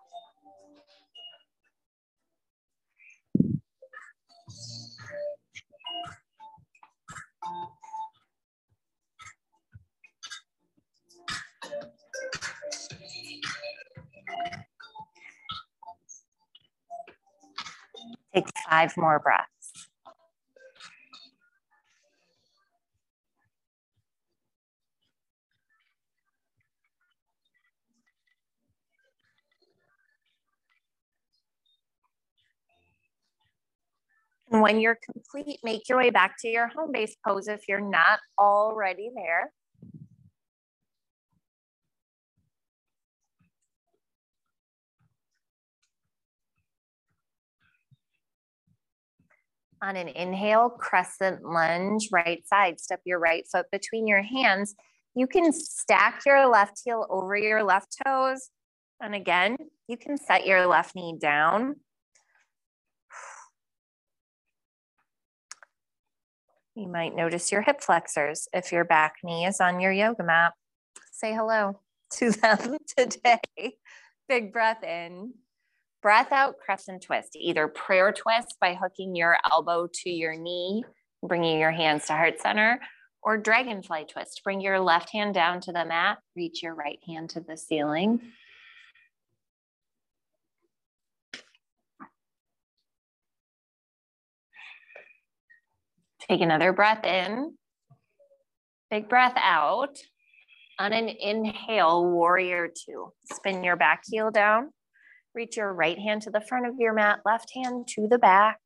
Five 18.70 18.96
more 18.98 19.20
breaths. 19.20 19.88
And 34.50 34.62
when 34.62 34.80
you're 34.80 34.98
complete, 35.14 35.60
make 35.64 35.90
your 35.90 35.98
way 35.98 36.10
back 36.10 36.36
to 36.40 36.48
your 36.48 36.68
home 36.68 36.92
base 36.94 37.16
pose 37.26 37.48
if 37.48 37.62
you're 37.68 37.82
not 37.82 38.20
already 38.40 39.12
there. 39.14 39.52
On 49.82 49.96
an 49.96 50.08
inhale, 50.08 50.70
crescent 50.70 51.44
lunge, 51.44 52.10
right 52.12 52.46
side. 52.48 52.80
Step 52.80 53.02
your 53.06 53.20
right 53.20 53.46
foot 53.52 53.68
between 53.72 54.08
your 54.08 54.24
hands. 54.24 54.76
You 55.14 55.28
can 55.28 55.54
stack 55.54 56.22
your 56.26 56.48
left 56.48 56.82
heel 56.84 57.06
over 57.10 57.36
your 57.36 57.64
left 57.64 57.98
toes. 58.06 58.50
And 59.00 59.14
again, 59.14 59.58
you 59.88 59.98
can 59.98 60.18
set 60.18 60.48
your 60.48 60.66
left 60.66 60.96
knee 60.96 61.16
down. 61.20 61.76
You 66.76 66.88
might 66.88 67.16
notice 67.16 67.52
your 67.52 67.62
hip 67.62 67.82
flexors 67.82 68.48
if 68.54 68.72
your 68.72 68.86
back 68.86 69.16
knee 69.24 69.46
is 69.46 69.60
on 69.60 69.80
your 69.80 69.92
yoga 69.92 70.24
mat. 70.24 70.54
Say 71.12 71.34
hello 71.34 71.80
to 72.14 72.32
them 72.32 72.78
today. 72.96 73.40
Big 74.30 74.54
breath 74.54 74.84
in. 74.84 75.34
Breath 76.02 76.32
out, 76.32 76.60
crescent 76.64 77.02
twist, 77.02 77.36
either 77.36 77.68
prayer 77.68 78.12
twist 78.12 78.56
by 78.62 78.76
hooking 78.76 79.16
your 79.16 79.38
elbow 79.52 79.88
to 80.04 80.10
your 80.10 80.36
knee, 80.36 80.84
bringing 81.24 81.60
your 81.60 81.72
hands 81.72 82.06
to 82.06 82.14
heart 82.14 82.40
center, 82.40 82.80
or 83.24 83.38
dragonfly 83.38 84.06
twist. 84.06 84.42
Bring 84.44 84.62
your 84.62 84.80
left 84.80 85.10
hand 85.12 85.34
down 85.34 85.60
to 85.62 85.72
the 85.72 85.86
mat, 85.86 86.20
reach 86.36 86.62
your 86.62 86.76
right 86.76 87.00
hand 87.08 87.32
to 87.32 87.42
the 87.42 87.58
ceiling. 87.58 88.22
Take 96.30 96.42
another 96.42 96.74
breath 96.74 97.06
in. 97.06 97.56
Big 98.92 99.10
breath 99.10 99.36
out. 99.38 99.98
On 100.80 100.94
an 100.94 101.10
inhale, 101.10 102.06
warrior 102.06 102.68
two. 102.68 103.14
Spin 103.34 103.64
your 103.64 103.76
back 103.78 104.04
heel 104.06 104.30
down. 104.30 104.72
Reach 105.38 105.56
your 105.56 105.72
right 105.72 106.00
hand 106.00 106.24
to 106.24 106.32
the 106.32 106.42
front 106.42 106.66
of 106.66 106.80
your 106.80 106.96
mat, 106.96 107.20
left 107.24 107.52
hand 107.54 107.88
to 107.90 108.08
the 108.08 108.18
back. 108.18 108.58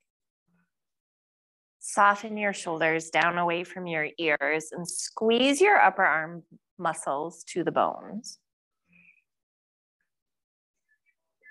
Soften 1.80 2.38
your 2.38 2.54
shoulders 2.54 3.10
down 3.10 3.38
away 3.38 3.66
from 3.66 3.88
your 3.88 4.08
ears 4.18 4.70
and 4.72 4.88
squeeze 4.88 5.60
your 5.60 5.78
upper 5.78 6.06
arm 6.06 6.44
muscles 6.80 7.44
to 7.50 7.66
the 7.66 7.74
bones. 7.74 8.40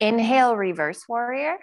Inhale, 0.01 0.57
reverse 0.57 1.05
warrior. 1.07 1.59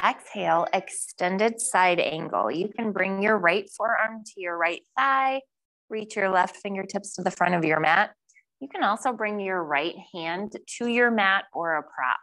Exhale, 0.00 0.68
extended 0.72 1.60
side 1.60 1.98
angle. 1.98 2.52
You 2.52 2.68
can 2.68 2.92
bring 2.92 3.20
your 3.20 3.36
right 3.36 3.68
forearm 3.76 4.22
to 4.26 4.40
your 4.40 4.56
right 4.56 4.82
thigh, 4.96 5.40
reach 5.88 6.14
your 6.14 6.28
left 6.28 6.54
fingertips 6.54 7.16
to 7.16 7.22
the 7.22 7.32
front 7.32 7.56
of 7.56 7.64
your 7.64 7.80
mat. 7.80 8.14
You 8.60 8.68
can 8.68 8.84
also 8.84 9.12
bring 9.12 9.40
your 9.40 9.62
right 9.64 9.94
hand 10.12 10.54
to 10.78 10.86
your 10.86 11.10
mat 11.10 11.44
or 11.54 11.76
a 11.76 11.82
prop. 11.82 12.18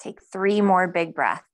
Take 0.00 0.18
three 0.32 0.60
more 0.60 0.88
big 0.88 1.14
breaths. 1.14 1.44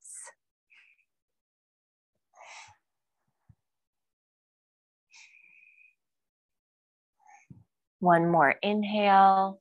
One 8.01 8.31
more 8.31 8.57
inhale. 8.63 9.61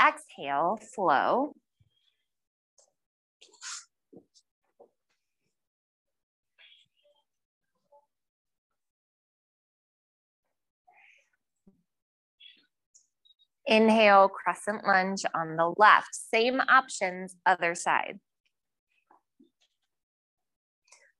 Exhale, 0.00 0.78
flow. 0.94 1.52
Inhale, 13.68 14.30
crescent 14.30 14.86
lunge 14.86 15.24
on 15.34 15.56
the 15.56 15.74
left. 15.76 16.14
Same 16.14 16.58
options, 16.70 17.36
other 17.44 17.74
side. 17.74 18.18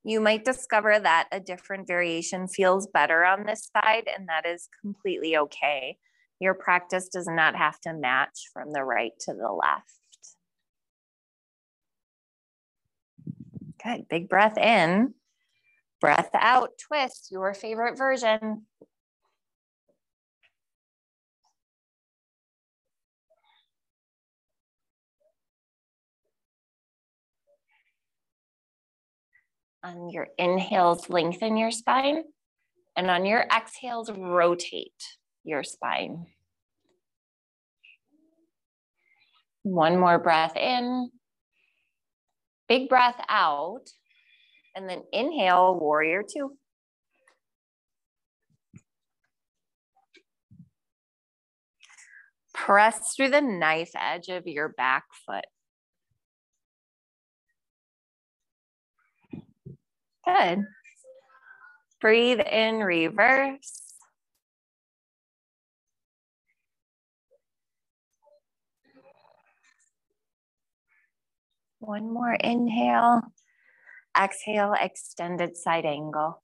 You 0.02 0.20
might 0.22 0.46
discover 0.46 0.98
that 0.98 1.28
a 1.30 1.40
different 1.40 1.86
variation 1.86 2.48
feels 2.48 2.86
better 2.86 3.26
on 3.26 3.44
this 3.44 3.68
side, 3.76 4.08
and 4.16 4.28
that 4.28 4.46
is 4.46 4.70
completely 4.80 5.36
okay. 5.36 5.98
Your 6.40 6.54
practice 6.54 7.08
does 7.08 7.28
not 7.28 7.54
have 7.54 7.78
to 7.80 7.92
match 7.92 8.48
from 8.54 8.72
the 8.72 8.82
right 8.82 9.12
to 9.20 9.34
the 9.34 9.52
left. 9.52 9.98
Good, 13.84 14.08
big 14.08 14.30
breath 14.30 14.56
in, 14.56 15.12
breath 16.00 16.30
out, 16.32 16.70
twist, 16.78 17.28
your 17.30 17.52
favorite 17.52 17.98
version. 17.98 18.64
On 29.88 30.10
your 30.10 30.28
inhales, 30.36 31.08
lengthen 31.08 31.56
your 31.56 31.70
spine. 31.70 32.24
And 32.94 33.08
on 33.10 33.24
your 33.24 33.46
exhales, 33.50 34.10
rotate 34.10 35.02
your 35.44 35.62
spine. 35.62 36.26
One 39.62 39.98
more 39.98 40.18
breath 40.18 40.56
in. 40.56 41.10
Big 42.68 42.90
breath 42.90 43.18
out. 43.30 43.84
And 44.76 44.88
then 44.88 45.04
inhale, 45.10 45.78
warrior 45.78 46.22
two. 46.22 46.58
Press 52.52 53.14
through 53.16 53.30
the 53.30 53.40
knife 53.40 53.92
edge 53.96 54.28
of 54.28 54.46
your 54.46 54.68
back 54.68 55.04
foot. 55.24 55.46
Good. 60.28 60.64
Breathe 62.02 62.40
in 62.40 62.80
reverse. 62.80 63.82
One 71.78 72.12
more 72.12 72.34
inhale. 72.34 73.22
Exhale, 74.20 74.74
extended 74.78 75.56
side 75.56 75.86
angle. 75.86 76.42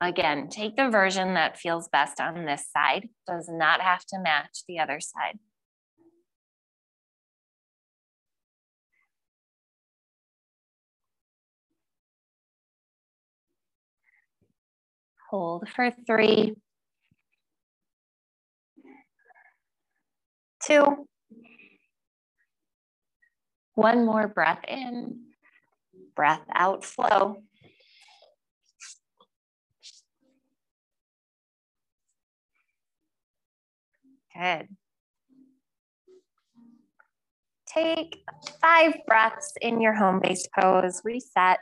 Again, 0.00 0.48
take 0.48 0.76
the 0.76 0.88
version 0.88 1.34
that 1.34 1.58
feels 1.58 1.88
best 1.88 2.20
on 2.20 2.44
this 2.44 2.66
side. 2.72 3.08
Does 3.28 3.48
not 3.48 3.80
have 3.82 4.04
to 4.06 4.18
match 4.18 4.64
the 4.66 4.80
other 4.80 4.98
side. 4.98 5.38
Hold 15.30 15.68
for 15.68 15.92
three, 16.08 16.56
two, 20.66 21.06
one 23.74 24.04
more 24.04 24.26
breath 24.26 24.64
in, 24.66 25.20
breath 26.16 26.42
out, 26.52 26.84
flow. 26.84 27.36
Good. 34.36 34.66
Take 37.72 38.16
five 38.60 38.94
breaths 39.06 39.52
in 39.60 39.80
your 39.80 39.94
home-based 39.94 40.48
pose, 40.58 41.02
reset. 41.04 41.58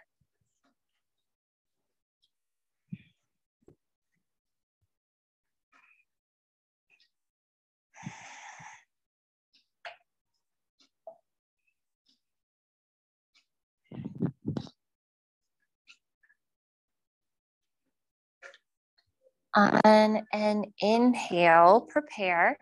On 19.58 20.22
an 20.32 20.66
inhale, 20.80 21.80
prepare. 21.80 22.56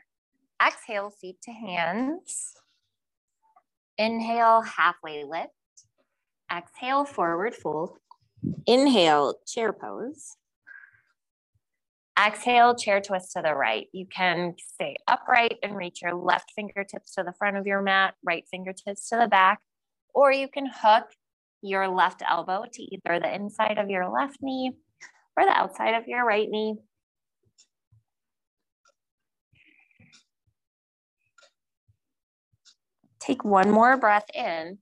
Exhale, 0.66 1.10
feet 1.10 1.36
to 1.42 1.52
hands. 1.52 2.54
Inhale, 3.98 4.62
halfway 4.62 5.24
lift. 5.24 5.50
Exhale, 6.50 7.04
forward 7.04 7.54
fold. 7.54 7.98
Inhale, 8.66 9.34
chair 9.46 9.74
pose. 9.74 10.36
Exhale, 12.18 12.74
chair 12.74 13.02
twist 13.02 13.32
to 13.32 13.42
the 13.42 13.54
right. 13.54 13.88
You 13.92 14.06
can 14.06 14.54
stay 14.56 14.96
upright 15.06 15.58
and 15.62 15.76
reach 15.76 16.00
your 16.00 16.14
left 16.14 16.52
fingertips 16.56 17.14
to 17.16 17.22
the 17.22 17.34
front 17.38 17.58
of 17.58 17.66
your 17.66 17.82
mat, 17.82 18.14
right 18.24 18.46
fingertips 18.50 19.10
to 19.10 19.16
the 19.16 19.28
back, 19.28 19.60
or 20.14 20.32
you 20.32 20.48
can 20.48 20.64
hook 20.64 21.04
your 21.60 21.88
left 21.88 22.22
elbow 22.26 22.64
to 22.72 22.82
either 22.82 23.20
the 23.20 23.34
inside 23.34 23.76
of 23.76 23.90
your 23.90 24.08
left 24.08 24.38
knee 24.40 24.72
or 25.36 25.44
the 25.44 25.50
outside 25.50 25.94
of 25.94 26.08
your 26.08 26.24
right 26.24 26.48
knee. 26.48 26.76
Take 33.20 33.44
one 33.44 33.70
more 33.70 33.96
breath 33.96 34.26
in. 34.34 34.78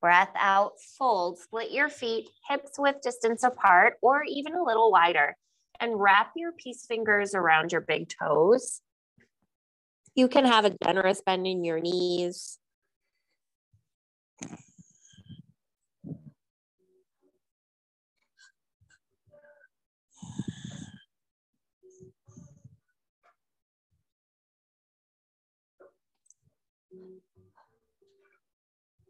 Breath 0.00 0.32
out, 0.36 0.72
fold, 0.98 1.38
split 1.38 1.70
your 1.70 1.88
feet, 1.88 2.28
hips 2.48 2.78
width 2.78 3.02
distance 3.02 3.42
apart, 3.42 3.94
or 4.02 4.22
even 4.24 4.54
a 4.54 4.62
little 4.62 4.90
wider. 4.90 5.36
And 5.80 5.98
wrap 5.98 6.32
your 6.36 6.52
peace 6.52 6.84
fingers 6.86 7.34
around 7.34 7.72
your 7.72 7.80
big 7.80 8.08
toes. 8.08 8.80
You 10.14 10.28
can 10.28 10.44
have 10.44 10.64
a 10.64 10.76
generous 10.84 11.22
bend 11.24 11.46
in 11.46 11.64
your 11.64 11.80
knees. 11.80 12.58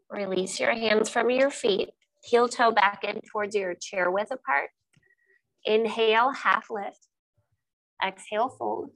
Release 0.09 0.59
your 0.59 0.73
hands 0.73 1.09
from 1.09 1.29
your 1.29 1.49
feet. 1.49 1.89
Heel 2.23 2.47
toe 2.47 2.71
back 2.71 3.03
in 3.03 3.21
towards 3.31 3.55
your 3.55 3.75
chair 3.75 4.09
width 4.11 4.31
apart. 4.31 4.69
Inhale, 5.65 6.31
half 6.31 6.67
lift. 6.69 7.07
Exhale, 8.05 8.49
fold. 8.49 8.91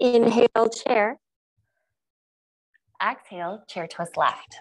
Inhale, 0.00 0.68
chair. 0.86 1.18
Exhale, 3.02 3.64
chair 3.68 3.86
twist 3.86 4.16
left. 4.16 4.56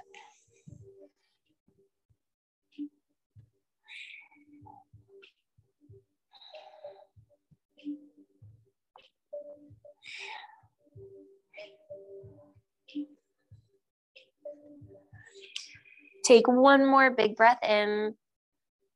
Take 16.23 16.47
one 16.47 16.85
more 16.85 17.09
big 17.09 17.35
breath 17.35 17.59
in, 17.67 18.15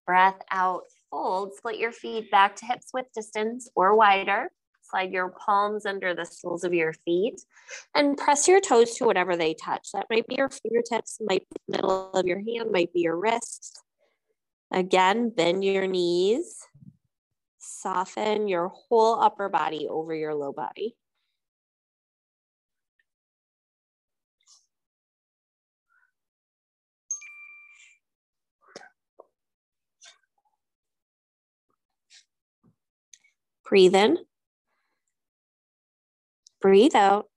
breath 0.05 0.39
out, 0.51 0.83
fold, 1.09 1.53
split 1.55 1.77
your 1.77 1.91
feet 1.91 2.29
back 2.31 2.55
to 2.57 2.65
hips 2.65 2.91
width 2.93 3.13
distance 3.13 3.69
or 3.75 3.95
wider. 3.95 4.51
Slide 4.83 5.11
your 5.11 5.29
palms 5.29 5.85
under 5.88 6.13
the 6.13 6.25
soles 6.25 6.63
of 6.63 6.73
your 6.73 6.93
feet 6.93 7.41
and 7.95 8.17
press 8.17 8.47
your 8.47 8.61
toes 8.61 8.93
to 8.95 9.05
whatever 9.05 9.35
they 9.35 9.55
touch. 9.55 9.89
That 9.93 10.05
might 10.11 10.27
be 10.27 10.35
your 10.35 10.49
fingertips, 10.49 11.19
might 11.21 11.41
be 11.49 11.55
the 11.67 11.77
middle 11.77 12.11
of 12.13 12.27
your 12.27 12.38
hand, 12.38 12.71
might 12.71 12.93
be 12.93 13.01
your 13.01 13.17
wrist. 13.17 13.81
Again, 14.71 15.29
bend 15.29 15.63
your 15.63 15.88
knees. 15.88 16.59
Soften 17.57 18.47
your 18.47 18.67
whole 18.67 19.19
upper 19.19 19.49
body 19.49 19.88
over 19.89 20.13
your 20.13 20.35
low 20.35 20.53
body. 20.53 20.95
Breathe 33.67 33.95
in. 33.95 34.17
Breathe 36.62 36.95
out. 36.95 37.28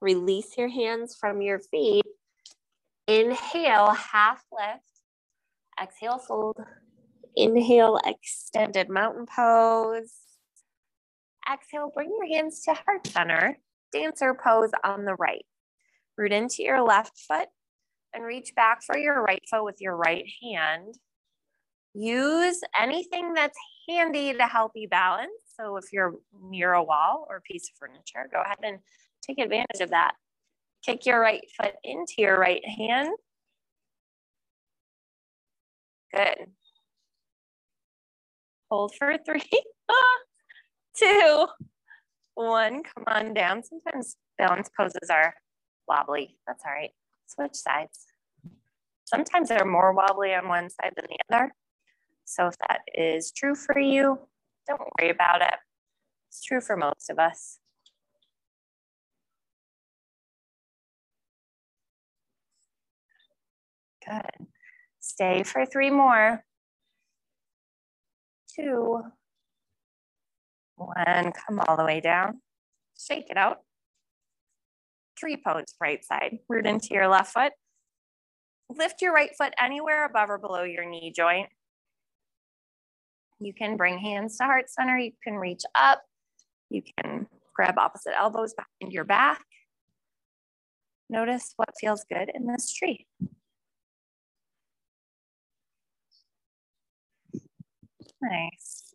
Release 0.00 0.56
your 0.56 0.68
hands 0.68 1.16
from 1.18 1.42
your 1.42 1.58
feet. 1.58 2.04
Inhale, 3.06 3.90
half 3.90 4.42
lift. 4.52 4.84
Exhale, 5.80 6.18
fold. 6.18 6.56
Inhale, 7.36 7.98
extended 8.04 8.88
mountain 8.88 9.26
pose. 9.26 10.12
Exhale, 11.52 11.90
bring 11.92 12.10
your 12.10 12.36
hands 12.36 12.62
to 12.62 12.74
heart 12.74 13.06
center. 13.06 13.58
Dancer 13.92 14.34
pose 14.34 14.70
on 14.84 15.04
the 15.04 15.14
right. 15.14 15.44
Root 16.16 16.32
into 16.32 16.62
your 16.62 16.82
left 16.82 17.18
foot 17.18 17.48
and 18.14 18.24
reach 18.24 18.52
back 18.54 18.82
for 18.82 18.96
your 18.96 19.22
right 19.22 19.42
foot 19.50 19.64
with 19.64 19.80
your 19.80 19.96
right 19.96 20.24
hand. 20.42 20.94
Use 21.94 22.60
anything 22.80 23.34
that's 23.34 23.58
handy 23.90 24.32
to 24.32 24.46
help 24.46 24.72
you 24.74 24.88
balance. 24.88 25.32
So 25.58 25.76
if 25.76 25.92
you're 25.92 26.14
near 26.42 26.72
a 26.72 26.82
wall 26.82 27.26
or 27.28 27.36
a 27.36 27.40
piece 27.40 27.68
of 27.68 27.76
furniture, 27.76 28.28
go 28.32 28.40
ahead 28.40 28.58
and 28.62 28.78
take 29.22 29.38
advantage 29.38 29.80
of 29.80 29.90
that. 29.90 30.12
Kick 30.84 31.04
your 31.06 31.20
right 31.20 31.44
foot 31.60 31.74
into 31.84 32.14
your 32.18 32.38
right 32.38 32.64
hand. 32.66 33.10
Good. 36.14 36.46
Hold 38.70 38.94
for 38.94 39.16
three, 39.24 39.42
two, 40.96 41.46
one. 42.34 42.82
Come 42.84 43.04
on 43.06 43.34
down. 43.34 43.62
Sometimes 43.62 44.16
balance 44.38 44.70
poses 44.76 45.10
are 45.10 45.34
wobbly. 45.88 46.36
That's 46.46 46.62
all 46.64 46.72
right. 46.72 46.90
Switch 47.26 47.54
sides. 47.54 48.06
Sometimes 49.04 49.48
they're 49.48 49.64
more 49.64 49.92
wobbly 49.92 50.34
on 50.34 50.48
one 50.48 50.70
side 50.70 50.92
than 50.96 51.06
the 51.08 51.34
other. 51.34 51.52
So 52.30 52.46
if 52.46 52.54
that 52.58 52.82
is 52.94 53.32
true 53.32 53.56
for 53.56 53.76
you, 53.76 54.20
don't 54.68 54.80
worry 55.00 55.10
about 55.10 55.42
it. 55.42 55.54
It's 56.28 56.44
true 56.44 56.60
for 56.60 56.76
most 56.76 57.10
of 57.10 57.18
us. 57.18 57.58
Good. 64.08 64.46
Stay 65.00 65.42
for 65.42 65.66
three 65.66 65.90
more. 65.90 66.44
Two. 68.54 69.02
One, 70.76 71.32
come 71.32 71.60
all 71.66 71.76
the 71.76 71.84
way 71.84 72.00
down. 72.00 72.42
Shake 72.96 73.28
it 73.28 73.36
out. 73.38 73.58
Tree 75.18 75.36
pose, 75.36 75.74
right 75.80 76.04
side. 76.04 76.38
Root 76.48 76.64
into 76.64 76.90
your 76.92 77.08
left 77.08 77.32
foot. 77.32 77.52
Lift 78.68 79.02
your 79.02 79.12
right 79.12 79.30
foot 79.36 79.52
anywhere 79.60 80.04
above 80.04 80.30
or 80.30 80.38
below 80.38 80.62
your 80.62 80.88
knee 80.88 81.12
joint. 81.14 81.48
You 83.40 83.54
can 83.54 83.76
bring 83.76 83.98
hands 83.98 84.36
to 84.36 84.44
heart 84.44 84.70
center. 84.70 84.98
You 84.98 85.12
can 85.24 85.34
reach 85.34 85.62
up. 85.74 86.02
You 86.68 86.82
can 86.98 87.26
grab 87.54 87.78
opposite 87.78 88.12
elbows 88.16 88.54
behind 88.54 88.92
your 88.92 89.04
back. 89.04 89.42
Notice 91.08 91.54
what 91.56 91.70
feels 91.80 92.04
good 92.04 92.30
in 92.34 92.46
this 92.46 92.72
tree. 92.72 93.06
Nice. 98.22 98.94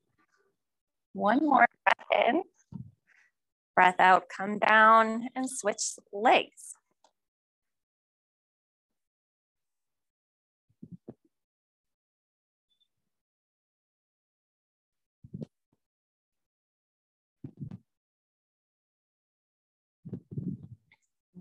One 1.13 1.39
more 1.39 1.65
breath 1.83 2.27
in. 2.27 2.43
Breath 3.75 3.99
out, 3.99 4.25
come 4.29 4.59
down 4.59 5.27
and 5.35 5.49
switch 5.49 5.81
legs. 6.13 6.75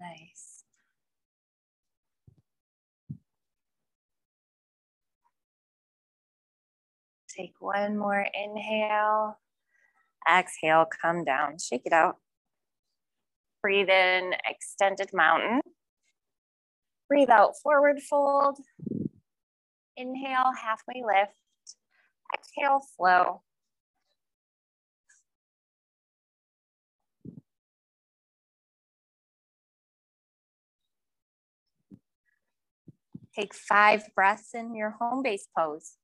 Nice. 0.05 0.65
Take 7.29 7.55
one 7.59 7.97
more 7.97 8.27
inhale. 8.35 9.39
Exhale, 10.31 10.87
come 11.03 11.25
down, 11.25 11.59
shake 11.59 11.83
it 11.85 11.93
out. 11.93 12.17
Breathe 13.63 13.89
in, 13.89 14.35
extended 14.49 15.11
mountain. 15.13 15.61
Breathe 17.09 17.31
out, 17.31 17.55
forward 17.63 18.01
fold. 18.01 18.59
Inhale, 19.97 20.53
halfway 20.61 21.03
lift. 21.05 21.33
Exhale, 22.35 22.81
flow. 22.97 23.43
Take 33.35 33.55
five 33.55 34.05
breaths 34.15 34.55
in 34.55 34.75
your 34.77 34.91
home 34.91 35.23
base 35.23 35.49
pose. 35.57 35.97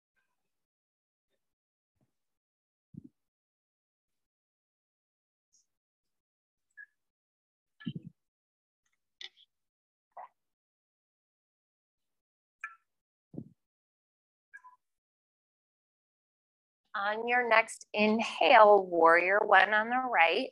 On 16.97 17.29
your 17.29 17.49
next 17.49 17.87
inhale, 17.95 18.85
warrior 18.85 19.39
one 19.47 19.73
on 19.73 19.89
the 19.91 20.03
right. 20.13 20.49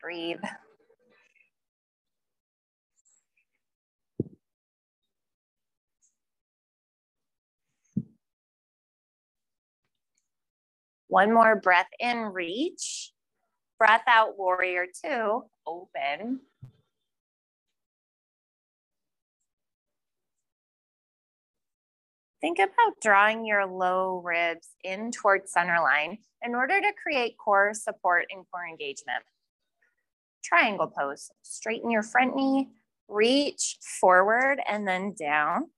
Breathe. 0.00 0.40
One 11.08 11.32
more 11.32 11.56
breath 11.56 11.88
in, 11.98 12.18
reach. 12.18 13.12
Breath 13.78 14.02
out, 14.06 14.38
warrior 14.38 14.86
two, 14.86 15.44
open. 15.66 16.40
Think 22.40 22.58
about 22.58 23.00
drawing 23.02 23.44
your 23.44 23.66
low 23.66 24.20
ribs 24.24 24.68
in 24.84 25.10
towards 25.10 25.52
center 25.52 25.80
line 25.80 26.18
in 26.42 26.54
order 26.54 26.80
to 26.80 26.92
create 27.02 27.36
core 27.36 27.72
support 27.74 28.26
and 28.30 28.44
core 28.52 28.66
engagement. 28.68 29.24
Triangle 30.44 30.86
pose, 30.86 31.30
straighten 31.42 31.90
your 31.90 32.04
front 32.04 32.36
knee, 32.36 32.68
reach 33.08 33.78
forward 34.00 34.60
and 34.68 34.86
then 34.86 35.14
down. 35.18 35.70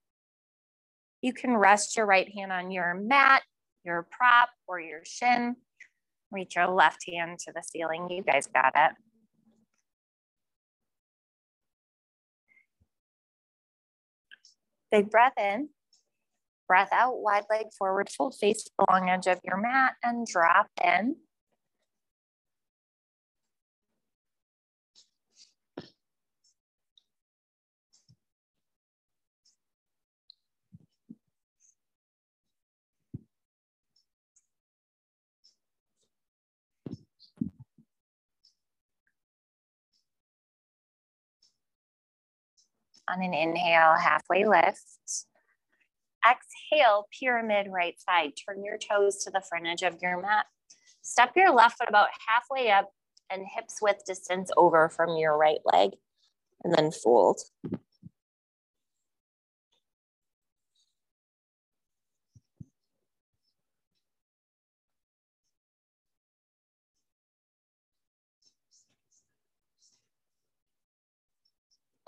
You 1.23 1.33
can 1.33 1.57
rest 1.57 1.97
your 1.97 2.07
right 2.07 2.31
hand 2.35 2.53
on 2.53 2.71
your 2.71 2.95
mat 2.95 3.43
your 3.85 4.07
prop 4.11 4.51
or 4.67 4.81
your 4.81 5.01
shin. 5.05 5.57
Reach 6.31 6.57
your 6.57 6.69
left 6.69 7.05
hand 7.09 7.39
to 7.41 7.53
the 7.53 7.63
ceiling. 7.63 8.09
You 8.11 8.23
guys 8.23 8.47
got 8.47 8.73
it. 8.77 8.93
Big 14.91 15.11
breath 15.11 15.33
in. 15.39 15.69
Breath 16.69 16.91
out, 16.93 17.21
wide 17.21 17.45
leg 17.51 17.67
forward, 17.77 18.09
fold 18.09 18.37
face 18.37 18.63
to 18.65 18.71
the 18.79 18.87
long 18.91 19.09
edge 19.09 19.27
of 19.27 19.41
your 19.45 19.57
mat 19.57 19.95
and 20.05 20.27
drop 20.27 20.69
in. 20.85 21.17
On 43.11 43.23
an 43.23 43.35
inhale, 43.35 43.97
halfway 43.97 44.45
lift. 44.45 45.27
Exhale, 46.29 47.07
pyramid 47.19 47.67
right 47.71 47.95
side. 47.99 48.33
Turn 48.37 48.63
your 48.63 48.79
toes 48.79 49.25
to 49.25 49.31
the 49.31 49.43
front 49.49 49.67
edge 49.67 49.83
of 49.83 49.97
your 50.01 50.21
mat. 50.21 50.47
Step 51.03 51.33
your 51.35 51.53
left 51.53 51.79
foot 51.79 51.89
about 51.89 52.09
halfway 52.29 52.71
up 52.71 52.91
and 53.31 53.47
hips 53.57 53.79
width 53.81 54.05
distance 54.07 54.51
over 54.57 54.89
from 54.89 55.17
your 55.17 55.37
right 55.37 55.61
leg. 55.65 55.93
And 56.63 56.75
then 56.75 56.93
fold. 56.93 57.41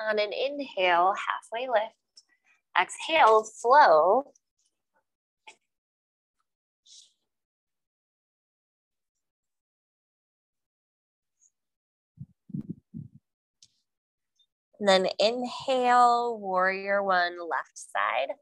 On 0.09 0.18
an 0.18 0.32
inhale, 0.32 1.14
halfway 1.14 1.68
lift. 1.68 1.94
Exhale, 2.80 3.44
flow. 3.44 4.32
And 14.80 14.88
then 14.88 15.07
inhale, 15.20 16.36
warrior 16.40 17.05
one, 17.05 17.38
left 17.48 17.76
side. 17.76 18.34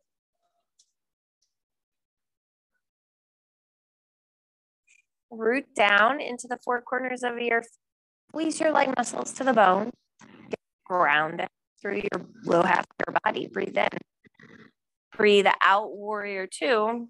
Root 5.30 5.66
down 5.76 6.20
into 6.20 6.48
the 6.48 6.58
four 6.64 6.80
corners 6.80 7.22
of 7.22 7.38
your, 7.38 7.62
squeeze 8.30 8.58
your 8.58 8.72
leg 8.72 8.94
muscles 8.96 9.32
to 9.32 9.44
the 9.44 9.52
bone. 9.52 9.90
Ground 10.91 11.47
through 11.80 12.03
your 12.12 12.26
low 12.45 12.62
half 12.62 12.80
of 12.80 13.07
your 13.07 13.16
body. 13.22 13.47
Breathe 13.47 13.78
in. 13.78 13.88
Breathe 15.16 15.47
out, 15.62 15.93
warrior 15.93 16.49
two. 16.49 17.09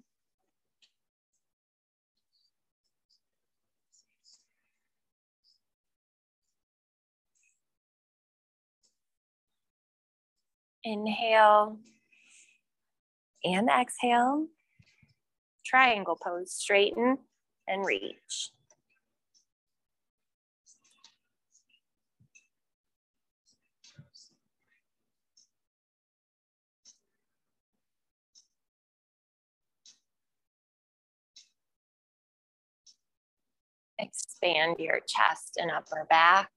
Inhale 10.83 11.79
and 13.43 13.67
exhale. 13.67 14.45
Triangle 15.65 16.19
pose, 16.23 16.53
straighten 16.53 17.17
and 17.67 17.83
reach. 17.83 18.51
Expand 34.41 34.77
your 34.79 34.99
chest 35.07 35.57
and 35.57 35.69
upper 35.69 36.05
back. 36.09 36.49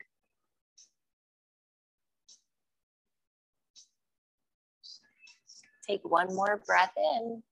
Take 5.87 6.01
one 6.03 6.35
more 6.35 6.63
breath 6.67 6.93
in. 6.97 7.43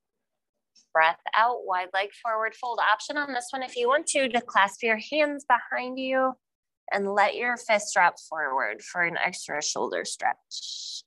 Breath 0.95 1.21
out, 1.35 1.65
wide 1.65 1.89
leg 1.93 2.11
forward 2.23 2.55
fold. 2.55 2.81
Option 2.93 3.17
on 3.17 3.33
this 3.33 3.49
one 3.51 3.63
if 3.63 3.77
you 3.77 3.89
want 3.89 4.07
to, 4.09 4.29
to 4.29 4.41
clasp 4.41 4.83
your 4.83 4.99
hands 5.11 5.45
behind 5.45 5.99
you 5.99 6.33
and 6.91 7.13
let 7.13 7.35
your 7.35 7.57
fists 7.57 7.93
drop 7.95 8.15
forward 8.19 8.83
for 8.83 9.03
an 9.03 9.17
extra 9.19 9.63
shoulder 9.63 10.05
stretch. 10.05 11.05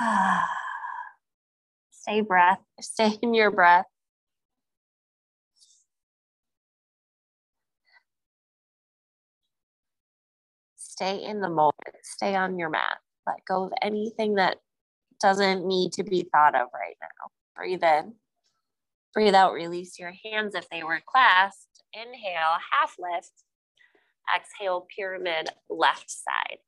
stay 1.90 2.20
breath, 2.22 2.60
stay 2.80 3.18
in 3.22 3.34
your 3.34 3.50
breath. 3.50 3.86
Stay 10.76 11.24
in 11.24 11.40
the 11.40 11.48
moment, 11.48 11.74
stay 12.02 12.34
on 12.34 12.58
your 12.58 12.68
mat. 12.68 12.98
Let 13.26 13.44
go 13.46 13.64
of 13.64 13.72
anything 13.80 14.34
that 14.34 14.58
doesn't 15.20 15.66
need 15.66 15.92
to 15.94 16.02
be 16.02 16.26
thought 16.30 16.54
of 16.54 16.68
right 16.74 16.96
now. 17.00 17.30
Breathe 17.56 17.82
in. 17.82 18.14
Breathe 19.14 19.34
out, 19.34 19.52
release 19.52 19.98
your 19.98 20.12
hands 20.24 20.54
if 20.54 20.68
they 20.68 20.82
were 20.82 21.00
clasped. 21.06 21.82
Inhale, 21.94 22.58
half 22.72 22.96
lift. 22.98 23.32
Exhale, 24.34 24.86
pyramid, 24.94 25.48
left 25.68 26.10
side. 26.10 26.58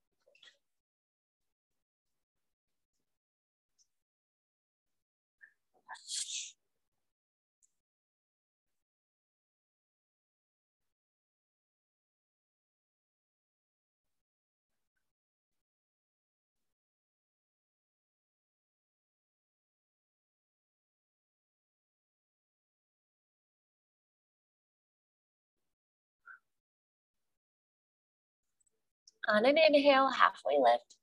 On 29.28 29.44
an 29.46 29.56
inhale, 29.56 30.10
halfway 30.10 30.58
lift. 30.58 30.96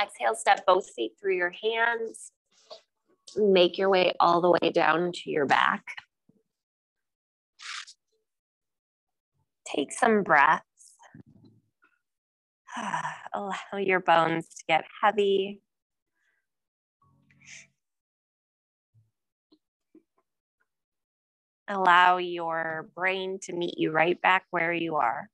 Exhale, 0.00 0.34
step 0.34 0.64
both 0.66 0.88
feet 0.94 1.12
through 1.20 1.36
your 1.36 1.50
hands. 1.62 2.32
Make 3.36 3.76
your 3.76 3.88
way 3.88 4.12
all 4.20 4.40
the 4.40 4.50
way 4.50 4.70
down 4.70 5.12
to 5.12 5.30
your 5.30 5.46
back. 5.46 5.84
Take 9.66 9.92
some 9.92 10.22
breaths. 10.22 10.62
Allow 13.34 13.78
your 13.78 14.00
bones 14.00 14.46
to 14.48 14.64
get 14.68 14.84
heavy. 15.02 15.60
Allow 21.68 22.18
your 22.18 22.88
brain 22.94 23.40
to 23.42 23.52
meet 23.52 23.76
you 23.76 23.90
right 23.90 24.20
back 24.22 24.44
where 24.50 24.72
you 24.72 24.96
are. 24.96 25.28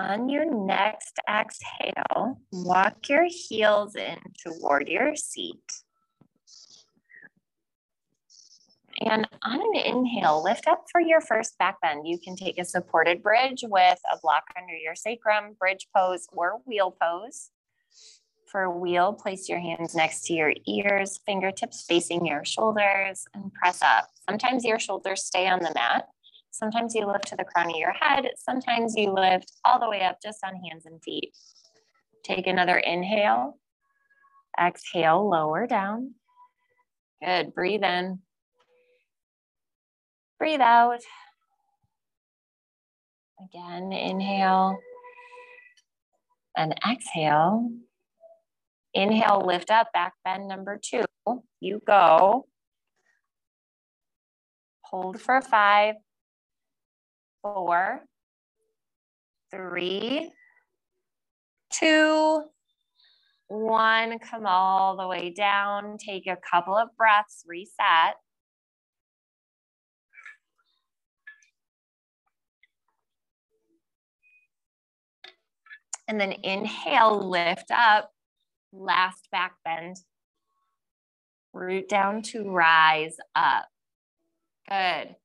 On 0.00 0.30
your 0.30 0.46
next 0.46 1.18
exhale, 1.28 2.40
walk 2.52 3.06
your 3.10 3.26
heels 3.28 3.94
in 3.96 4.16
toward 4.42 4.88
your 4.88 5.14
seat. 5.14 5.60
And 9.02 9.28
on 9.44 9.60
an 9.60 9.76
inhale, 9.76 10.42
lift 10.42 10.66
up 10.66 10.84
for 10.90 11.02
your 11.02 11.20
first 11.20 11.58
back 11.58 11.82
bend. 11.82 12.08
You 12.08 12.18
can 12.18 12.34
take 12.34 12.58
a 12.58 12.64
supported 12.64 13.22
bridge 13.22 13.62
with 13.62 13.98
a 14.10 14.18
block 14.22 14.44
under 14.56 14.72
your 14.72 14.94
sacrum, 14.94 15.54
bridge 15.58 15.86
pose, 15.94 16.26
or 16.32 16.62
wheel 16.64 16.96
pose. 16.98 17.50
For 18.50 18.70
wheel, 18.70 19.12
place 19.12 19.50
your 19.50 19.60
hands 19.60 19.94
next 19.94 20.24
to 20.26 20.32
your 20.32 20.54
ears, 20.66 21.20
fingertips 21.26 21.84
facing 21.86 22.24
your 22.24 22.46
shoulders, 22.46 23.24
and 23.34 23.52
press 23.52 23.82
up. 23.82 24.08
Sometimes 24.28 24.64
your 24.64 24.78
shoulders 24.78 25.24
stay 25.24 25.46
on 25.46 25.58
the 25.60 25.72
mat. 25.74 26.08
Sometimes 26.50 26.94
you 26.94 27.06
lift 27.06 27.28
to 27.28 27.36
the 27.36 27.44
crown 27.44 27.70
of 27.70 27.76
your 27.76 27.92
head. 27.92 28.28
Sometimes 28.36 28.94
you 28.96 29.10
lift 29.12 29.52
all 29.64 29.78
the 29.78 29.88
way 29.88 30.02
up 30.02 30.18
just 30.22 30.44
on 30.44 30.56
hands 30.56 30.86
and 30.86 31.02
feet. 31.02 31.32
Take 32.24 32.46
another 32.46 32.76
inhale. 32.76 33.58
Exhale, 34.60 35.28
lower 35.28 35.66
down. 35.66 36.14
Good. 37.24 37.54
Breathe 37.54 37.84
in. 37.84 38.20
Breathe 40.38 40.60
out. 40.60 41.00
Again, 43.42 43.92
inhale 43.92 44.78
and 46.56 46.74
exhale. 46.88 47.70
Inhale, 48.92 49.42
lift 49.46 49.70
up, 49.70 49.92
back 49.92 50.14
bend 50.24 50.48
number 50.48 50.78
two. 50.82 51.04
You 51.60 51.80
go. 51.86 52.46
Hold 54.82 55.20
for 55.20 55.40
five, 55.40 55.94
four, 57.42 58.02
three, 59.50 60.32
two, 61.72 62.42
one. 63.48 64.18
Come 64.18 64.46
all 64.46 64.96
the 64.96 65.06
way 65.06 65.30
down. 65.30 65.96
Take 65.98 66.26
a 66.26 66.36
couple 66.36 66.76
of 66.76 66.88
breaths, 66.96 67.44
reset. 67.46 68.16
And 76.06 76.20
then 76.20 76.32
inhale, 76.42 77.28
lift 77.28 77.70
up, 77.70 78.10
last 78.72 79.28
back 79.30 79.54
bend. 79.64 79.96
Root 81.52 81.88
down 81.88 82.22
to 82.22 82.50
rise 82.50 83.16
up. 83.34 83.66
Good. 84.68 85.16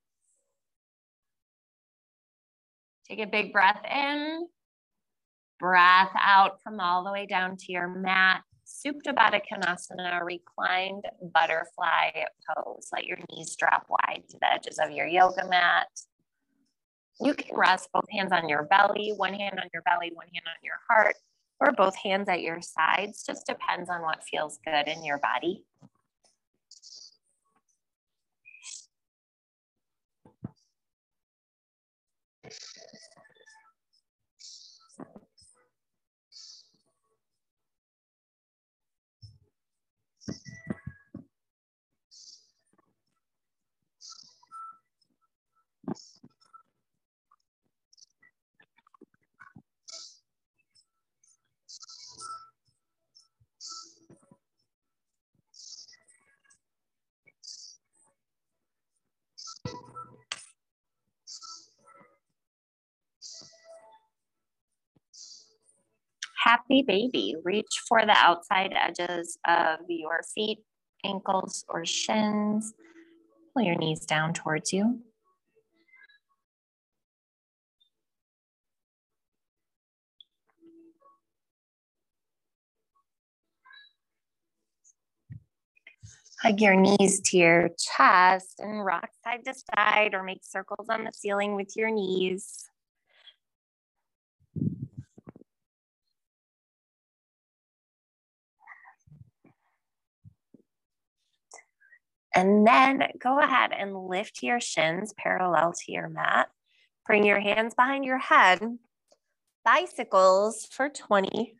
Take 3.08 3.20
a 3.20 3.28
big 3.28 3.54
breath 3.54 3.82
in. 3.90 4.48
Breath 5.60 6.12
out, 6.20 6.60
come 6.64 6.80
all 6.80 7.04
the 7.04 7.12
way 7.12 7.26
down 7.26 7.56
to 7.58 7.72
your 7.72 7.88
mat. 7.88 8.42
Supta 8.66 9.14
Baddha 9.14 9.42
Konasana, 9.50 10.24
reclined 10.24 11.06
butterfly 11.34 12.10
pose. 12.48 12.90
Let 12.92 13.06
your 13.06 13.20
knees 13.30 13.56
drop 13.56 13.86
wide 13.90 14.24
to 14.30 14.38
the 14.40 14.52
edges 14.52 14.80
of 14.80 14.92
your 14.92 15.06
yoga 15.06 15.48
mat. 15.48 15.88
You 17.22 17.34
can 17.34 17.56
rest 17.56 17.90
both 17.94 18.10
hands 18.12 18.32
on 18.32 18.50
your 18.50 18.64
belly, 18.64 19.14
one 19.16 19.34
hand 19.34 19.60
on 19.60 19.70
your 19.72 19.84
belly, 19.84 20.12
one 20.14 20.28
hand 20.34 20.46
on 20.48 20.56
your 20.64 20.76
heart, 20.90 21.16
or 21.60 21.72
both 21.72 21.96
hands 21.96 22.28
at 22.28 22.42
your 22.42 22.60
sides. 22.62 23.24
Just 23.24 23.46
depends 23.46 23.90
on 23.90 24.02
what 24.02 24.24
feels 24.24 24.60
good 24.66 24.88
in 24.88 25.06
your 25.06 25.20
body. 25.20 25.64
Happy 66.46 66.84
baby. 66.84 67.36
Reach 67.44 67.82
for 67.88 68.06
the 68.06 68.16
outside 68.16 68.74
edges 68.76 69.38
of 69.48 69.80
your 69.90 70.22
feet, 70.34 70.60
ankles, 71.04 71.66
or 71.68 71.86
shins. 71.86 72.74
Pull 73.54 73.64
your 73.64 73.76
knees 73.76 74.06
down 74.06 74.34
towards 74.34 74.72
you. 74.72 75.00
Hug 86.44 86.62
your 86.62 86.76
knees 86.76 87.22
to 87.22 87.38
your 87.38 87.70
chest 87.80 88.60
and 88.60 88.86
rock 88.86 89.10
side 89.24 89.46
to 89.46 89.54
side 89.76 90.14
or 90.14 90.22
make 90.22 90.44
circles 90.44 90.90
on 90.90 91.06
the 91.06 91.12
ceiling 91.12 91.56
with 91.56 91.76
your 91.76 91.90
knees. 91.90 92.70
And 102.36 102.68
then 102.68 103.02
go 103.18 103.40
ahead 103.40 103.72
and 103.72 103.96
lift 103.96 104.44
your 104.44 104.60
shins 104.60 105.14
parallel 105.18 105.74
to 105.74 105.92
your 105.92 106.10
mat. 106.10 106.50
Bring 107.08 107.24
your 107.24 107.40
hands 107.40 107.74
behind 107.74 108.04
your 108.04 108.18
head. 108.18 108.60
Bicycles 109.64 110.68
for 110.70 110.90
20, 110.90 111.56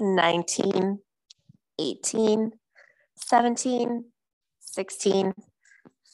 19, 0.00 0.98
18, 1.78 2.52
17, 3.16 4.04
16, 4.60 5.32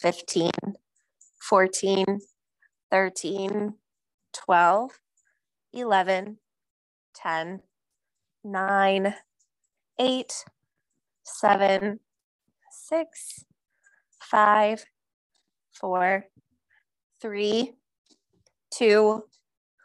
15, 0.01 0.51
14, 1.41 2.19
13, 2.91 3.75
12, 4.33 4.91
11, 5.73 6.39
10, 7.15 7.61
9, 8.43 9.15
8, 9.99 10.45
7, 11.25 12.01
six, 12.89 13.45
five, 14.21 14.85
four, 15.73 16.25
three, 17.21 17.73
two, 18.71 19.25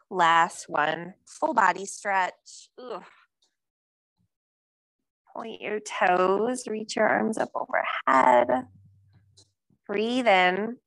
last 0.10 0.66
one. 0.68 1.14
Full 1.28 1.54
body 1.54 1.86
stretch. 1.86 2.70
Ooh. 2.80 3.02
Point 5.34 5.62
your 5.62 5.80
toes, 5.80 6.68
reach 6.68 6.96
your 6.96 7.08
arms 7.08 7.38
up 7.38 7.52
overhead. 7.56 8.68
Breathe 9.88 10.28
in. 10.28 10.78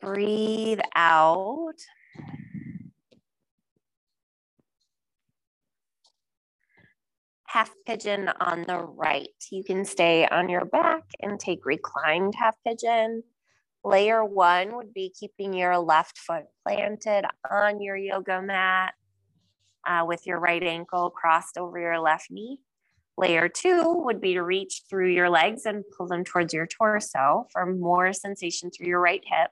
Breathe 0.00 0.80
out. 0.94 1.74
Half 7.52 7.70
pigeon 7.84 8.30
on 8.40 8.64
the 8.66 8.78
right. 8.78 9.28
You 9.50 9.62
can 9.62 9.84
stay 9.84 10.26
on 10.26 10.48
your 10.48 10.64
back 10.64 11.02
and 11.20 11.38
take 11.38 11.66
reclined 11.66 12.34
half 12.34 12.56
pigeon. 12.66 13.22
Layer 13.84 14.24
one 14.24 14.74
would 14.74 14.94
be 14.94 15.12
keeping 15.18 15.52
your 15.52 15.76
left 15.78 16.16
foot 16.16 16.44
planted 16.66 17.26
on 17.50 17.82
your 17.82 17.96
yoga 17.96 18.40
mat 18.40 18.94
uh, 19.86 20.04
with 20.06 20.26
your 20.26 20.40
right 20.40 20.62
ankle 20.62 21.10
crossed 21.10 21.58
over 21.58 21.78
your 21.78 22.00
left 22.00 22.30
knee. 22.30 22.58
Layer 23.18 23.50
two 23.50 24.00
would 24.02 24.22
be 24.22 24.32
to 24.32 24.42
reach 24.42 24.84
through 24.88 25.10
your 25.10 25.28
legs 25.28 25.66
and 25.66 25.84
pull 25.94 26.06
them 26.06 26.24
towards 26.24 26.54
your 26.54 26.66
torso 26.66 27.48
for 27.52 27.66
more 27.66 28.14
sensation 28.14 28.70
through 28.70 28.86
your 28.86 29.00
right 29.00 29.22
hip. 29.26 29.50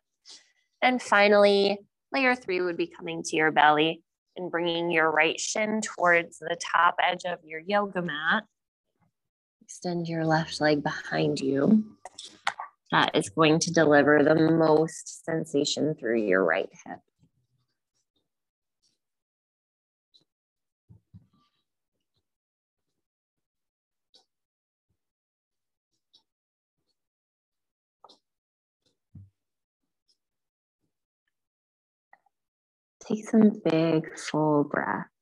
And 0.81 1.03
finally, 1.03 1.79
layer 2.15 2.35
three 2.35 2.63
would 2.63 2.79
be 2.79 2.87
coming 2.87 3.23
to 3.25 3.37
your 3.37 3.53
belly 3.53 4.03
and 4.37 4.51
bringing 4.51 4.91
your 4.91 5.11
right 5.11 5.39
shin 5.39 5.81
towards 5.81 6.39
the 6.39 6.57
top 6.61 6.97
edge 7.03 7.25
of 7.25 7.39
your 7.45 7.61
yoga 7.61 8.03
mat. 8.03 8.45
Extend 9.63 10.09
your 10.09 10.25
left 10.25 10.61
leg 10.61 10.83
behind 10.83 11.41
you. 11.41 11.85
That 12.91 13.15
is 13.15 13.29
going 13.29 13.61
to 13.61 13.73
deliver 13.73 14.25
the 14.25 14.35
most 14.35 15.25
sensation 15.25 15.95
through 15.95 16.23
your 16.23 16.45
right 16.45 16.69
hip. 16.85 16.99
Take 33.11 33.29
some 33.29 33.51
big 33.65 34.19
full 34.19 34.65
breaths. 34.65 35.20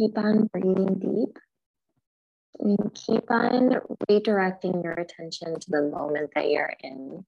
Keep 0.00 0.16
on 0.16 0.46
breathing 0.46 0.98
deep. 0.98 1.38
And 2.58 2.94
keep 2.94 3.30
on 3.30 3.76
redirecting 4.08 4.84
your 4.84 4.92
attention 4.92 5.58
to 5.58 5.70
the 5.70 5.82
moment 5.82 6.30
that 6.34 6.50
you're 6.50 6.74
in. 6.82 7.24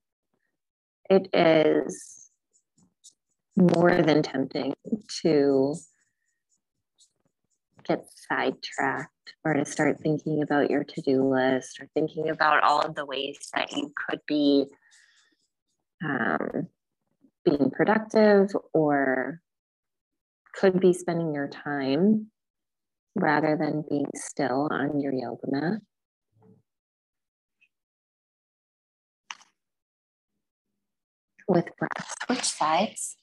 It 1.09 1.29
is 1.33 2.31
more 3.57 4.03
than 4.03 4.23
tempting 4.23 4.75
to 5.23 5.75
get 7.85 8.05
sidetracked 8.29 9.35
or 9.45 9.55
to 9.55 9.64
start 9.64 10.01
thinking 10.01 10.43
about 10.43 10.70
your 10.70 10.85
to 10.85 11.01
do 11.01 11.23
list 11.23 11.81
or 11.81 11.89
thinking 11.95 12.29
about 12.29 12.62
all 12.62 12.81
of 12.81 12.95
the 12.95 13.07
ways 13.07 13.39
that 13.55 13.73
you 13.73 13.93
could 14.07 14.20
be 14.27 14.66
um, 16.05 16.68
being 17.45 17.70
productive 17.70 18.51
or 18.75 19.41
could 20.55 20.79
be 20.79 20.93
spending 20.93 21.35
your 21.35 21.49
time 21.49 22.32
rather 23.14 23.56
than 23.56 23.84
being 23.88 24.06
still 24.14 24.68
on 24.70 25.00
your 25.00 25.12
yoga 25.12 25.46
mat. 25.48 25.80
With 31.48 31.68
breath, 31.76 32.16
switch 32.24 32.44
sides. 32.44 33.16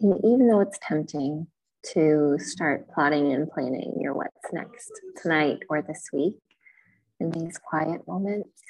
And 0.00 0.16
even 0.24 0.48
though 0.48 0.60
it's 0.60 0.78
tempting 0.80 1.48
to 1.92 2.36
start 2.38 2.88
plotting 2.92 3.32
and 3.32 3.50
planning 3.50 3.94
your 4.00 4.14
what's 4.14 4.32
next 4.52 4.90
tonight 5.20 5.60
or 5.68 5.82
this 5.82 6.08
week 6.12 6.36
in 7.20 7.30
these 7.30 7.58
quiet 7.58 8.06
moments, 8.06 8.62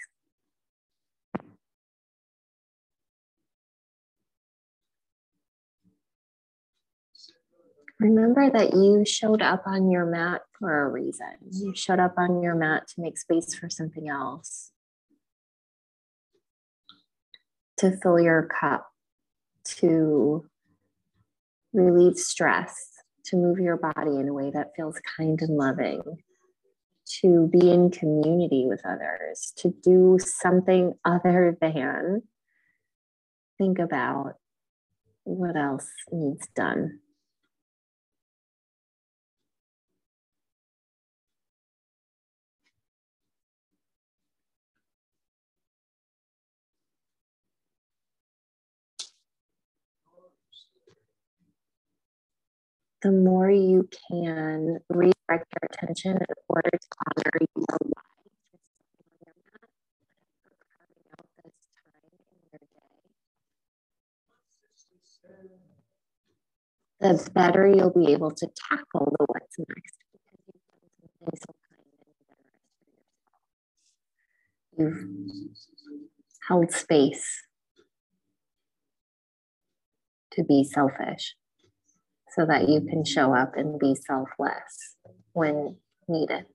remember 8.01 8.51
that 8.51 8.73
you 8.75 9.05
showed 9.07 9.43
up 9.43 9.65
on 9.67 9.91
your 9.91 10.07
mat 10.07 10.43
for 10.59 10.87
a 10.87 10.89
reason. 10.89 11.35
You 11.51 11.75
showed 11.75 12.01
up 12.01 12.15
on 12.17 12.43
your 12.43 12.55
mat 12.55 12.89
to 12.89 13.01
make 13.01 13.19
space 13.19 13.55
for 13.55 13.69
something 13.69 14.09
else, 14.09 14.73
to 17.79 17.97
fill 17.97 18.21
your 18.21 18.43
cup, 18.45 18.89
to 19.65 20.45
relieve 21.73 22.17
stress, 22.17 22.75
to 23.27 23.37
move 23.37 23.59
your 23.59 23.77
body 23.77 24.17
in 24.17 24.29
a 24.29 24.35
way 24.35 24.51
that 24.51 24.73
feels 24.77 25.01
kind 25.17 25.41
and 25.43 25.57
loving, 25.57 26.03
to 27.21 27.49
be 27.49 27.71
in 27.71 27.91
community 27.91 28.67
with 28.67 28.81
others, 28.85 29.53
to 29.57 29.75
do 29.83 30.19
something 30.21 30.95
other 31.05 31.57
than 31.61 32.23
think 33.59 33.79
about 33.79 34.35
what 35.25 35.57
else 35.57 35.89
needs 36.11 36.47
done. 36.55 37.01
The 53.03 53.13
more 53.13 53.51
you 53.51 53.89
can 54.11 54.79
redirect 54.89 55.15
your 55.29 55.69
attention 55.71 56.13
in 56.17 56.35
order 56.49 56.71
to 56.71 56.89
honor 57.07 57.31
your 57.41 57.49
why 57.55 57.99
the 67.01 67.31
better 67.33 67.69
you'll 67.69 67.91
be 67.91 68.13
able 68.13 68.33
to 68.33 68.49
tackle 68.69 69.15
the 69.19 69.27
what's 69.29 69.57
next. 69.59 69.95
You've 74.77 75.07
held 76.49 76.73
space 76.73 77.43
to 80.33 80.45
be 80.45 80.65
selfish 80.65 81.35
so 82.39 82.47
that 82.47 82.69
you 82.69 82.81
can 82.83 83.05
show 83.05 83.35
up 83.35 83.57
and 83.57 83.81
be 83.81 83.97
selfless 83.97 84.97
when 85.33 85.77
needed. 86.07 86.47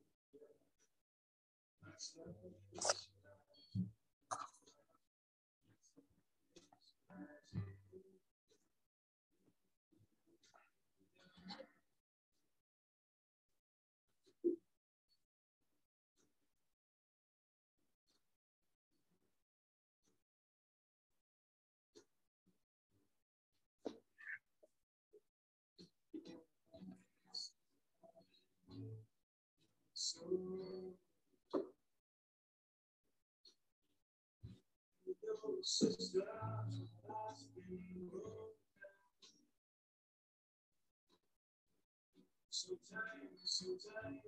Sometimes, 42.52 43.42
sometimes. 43.46 44.23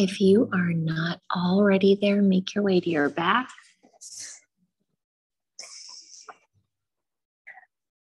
If 0.00 0.18
you 0.18 0.48
are 0.54 0.72
not 0.72 1.20
already 1.36 1.94
there, 1.94 2.22
make 2.22 2.54
your 2.54 2.64
way 2.64 2.80
to 2.80 2.88
your 2.88 3.10
back. 3.10 3.50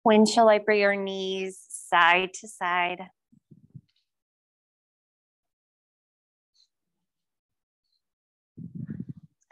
Windshield 0.02 0.46
wiper 0.46 0.72
your 0.72 0.96
knees 0.96 1.58
side 1.68 2.32
to 2.40 2.48
side. 2.48 3.02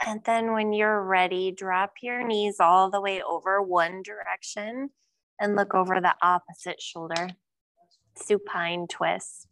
And 0.07 0.25
then 0.25 0.55
when 0.55 0.73
you're 0.73 1.03
ready, 1.03 1.53
drop 1.53 1.97
your 2.01 2.27
knees 2.27 2.57
all 2.61 2.89
the 2.89 3.03
way 3.03 3.21
over 3.21 3.61
one 3.61 4.03
direction 4.03 4.89
and 5.39 5.55
look 5.55 5.75
over 5.75 6.01
the 6.01 6.15
opposite 6.23 6.81
shoulder. 6.81 7.29
Supine 8.17 8.87
twist. 8.89 9.49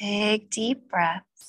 Big 0.00 0.50
deep 0.50 0.90
breaths. 0.90 1.39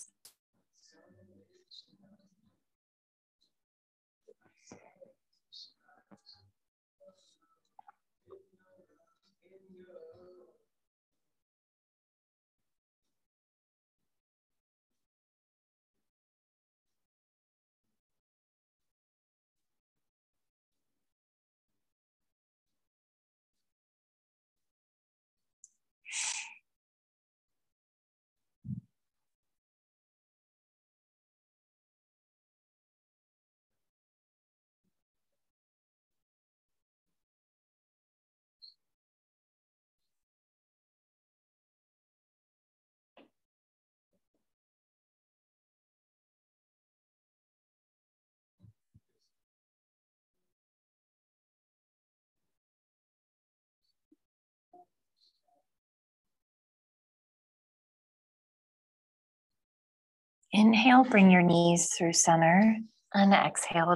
Inhale, 60.53 61.03
bring 61.03 61.31
your 61.31 61.41
knees 61.41 61.89
through 61.97 62.13
center. 62.13 62.77
And 63.13 63.33
exhale, 63.33 63.95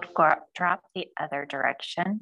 drop 0.55 0.83
the 0.93 1.07
other 1.19 1.45
direction. 1.45 2.21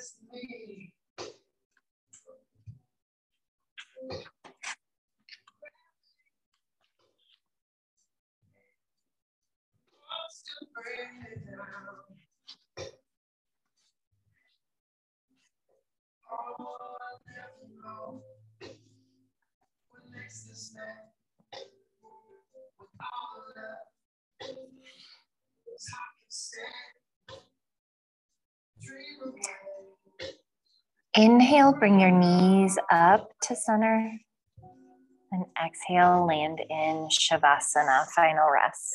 That's 0.00 0.14
me. 0.32 0.99
Inhale, 31.20 31.74
bring 31.74 32.00
your 32.00 32.10
knees 32.10 32.78
up 32.90 33.28
to 33.42 33.54
center. 33.54 34.10
And 35.30 35.44
exhale, 35.62 36.26
land 36.26 36.60
in 36.70 37.08
Shavasana, 37.10 38.06
final 38.16 38.48
rest. 38.50 38.94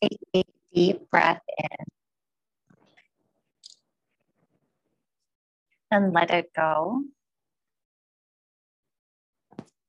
Take 0.00 0.18
a 0.36 0.44
deep 0.74 1.10
breath 1.10 1.42
in. 1.58 1.86
And 5.90 6.12
let 6.12 6.30
it 6.30 6.50
go. 6.54 7.02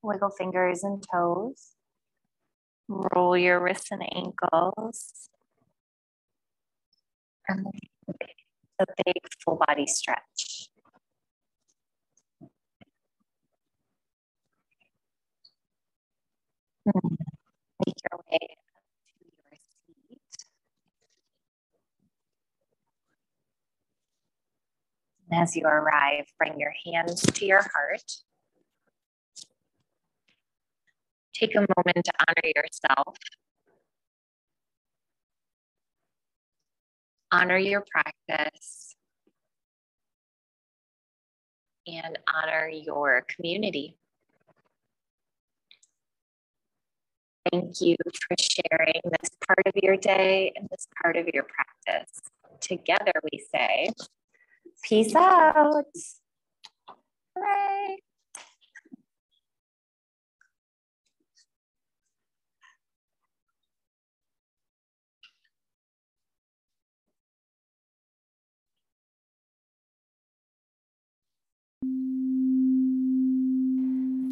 Wiggle 0.01 0.31
fingers 0.31 0.83
and 0.83 1.03
toes. 1.11 1.75
Roll 2.87 3.37
your 3.37 3.59
wrists 3.61 3.91
and 3.91 4.01
ankles. 4.15 5.29
And 7.47 7.65
a 8.79 8.85
big 9.05 9.21
full 9.43 9.59
body 9.67 9.85
stretch. 9.85 10.69
Hmm. 16.85 17.15
Make 17.85 17.95
your 18.11 18.21
way 18.31 18.39
to 18.39 19.25
your 19.27 19.57
seat. 19.61 20.21
And 25.29 25.41
as 25.41 25.55
you 25.55 25.65
arrive, 25.65 26.25
bring 26.37 26.59
your 26.59 26.73
hands 26.85 27.21
to 27.21 27.45
your 27.45 27.61
heart. 27.61 28.03
Take 31.33 31.55
a 31.55 31.59
moment 31.59 32.05
to 32.05 32.11
honor 32.27 32.51
yourself. 32.55 33.17
Honor 37.31 37.57
your 37.57 37.85
practice 37.91 38.95
and 41.87 42.17
honor 42.33 42.67
your 42.67 43.25
community. 43.35 43.95
Thank 47.51 47.81
you 47.81 47.95
for 48.03 48.35
sharing 48.39 49.01
this 49.05 49.29
part 49.47 49.65
of 49.65 49.73
your 49.81 49.95
day 49.95 50.51
and 50.55 50.67
this 50.69 50.87
part 51.01 51.17
of 51.17 51.27
your 51.33 51.43
practice. 51.43 52.19
Together 52.59 53.13
we 53.31 53.43
say, 53.51 53.89
peace 54.83 55.15
out. 55.15 55.85
Hooray. 57.35 57.97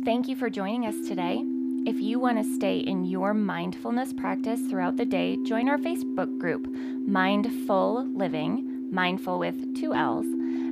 Thank 0.05 0.29
you 0.29 0.37
for 0.37 0.49
joining 0.49 0.85
us 0.85 0.95
today. 1.07 1.43
If 1.85 1.99
you 1.99 2.19
want 2.19 2.37
to 2.37 2.55
stay 2.55 2.79
in 2.79 3.05
your 3.05 3.33
mindfulness 3.33 4.13
practice 4.13 4.59
throughout 4.69 4.95
the 4.97 5.05
day, 5.05 5.37
join 5.43 5.67
our 5.69 5.77
Facebook 5.77 6.39
group, 6.39 6.65
MindFull 6.65 8.17
Living, 8.17 8.89
mindful 8.93 9.37
with 9.37 9.75
two 9.75 9.93
L's, 9.93 10.25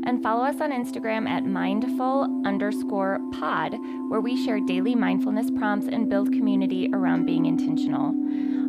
and 0.06 0.22
follow 0.22 0.43
us 0.43 0.62
on 0.62 0.72
Instagram 0.72 1.28
at 1.28 1.45
mindful 1.45 2.41
underscore 2.45 3.20
pod, 3.34 3.76
where 4.10 4.22
we 4.22 4.43
share 4.45 4.60
daily 4.60 4.95
mindfulness 4.95 5.49
prompts 5.51 5.88
and 5.88 6.10
build 6.10 6.32
community 6.32 6.89
around 6.93 7.26
being 7.26 7.45
intentional. 7.45 8.14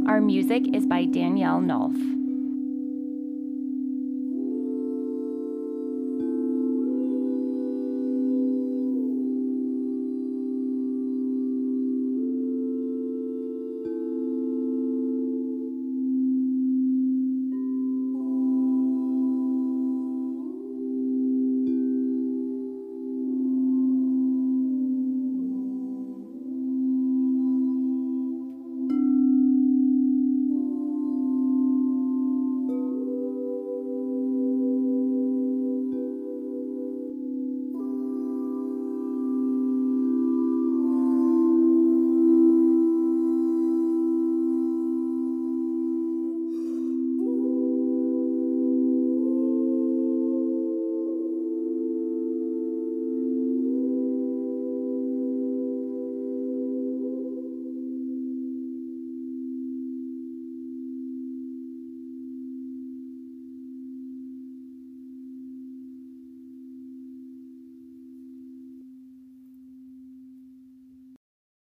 Our 0.08 0.20
music 0.20 0.64
is 0.74 0.86
by 0.86 1.04
Danielle 1.04 1.60
Nolff. 1.60 2.15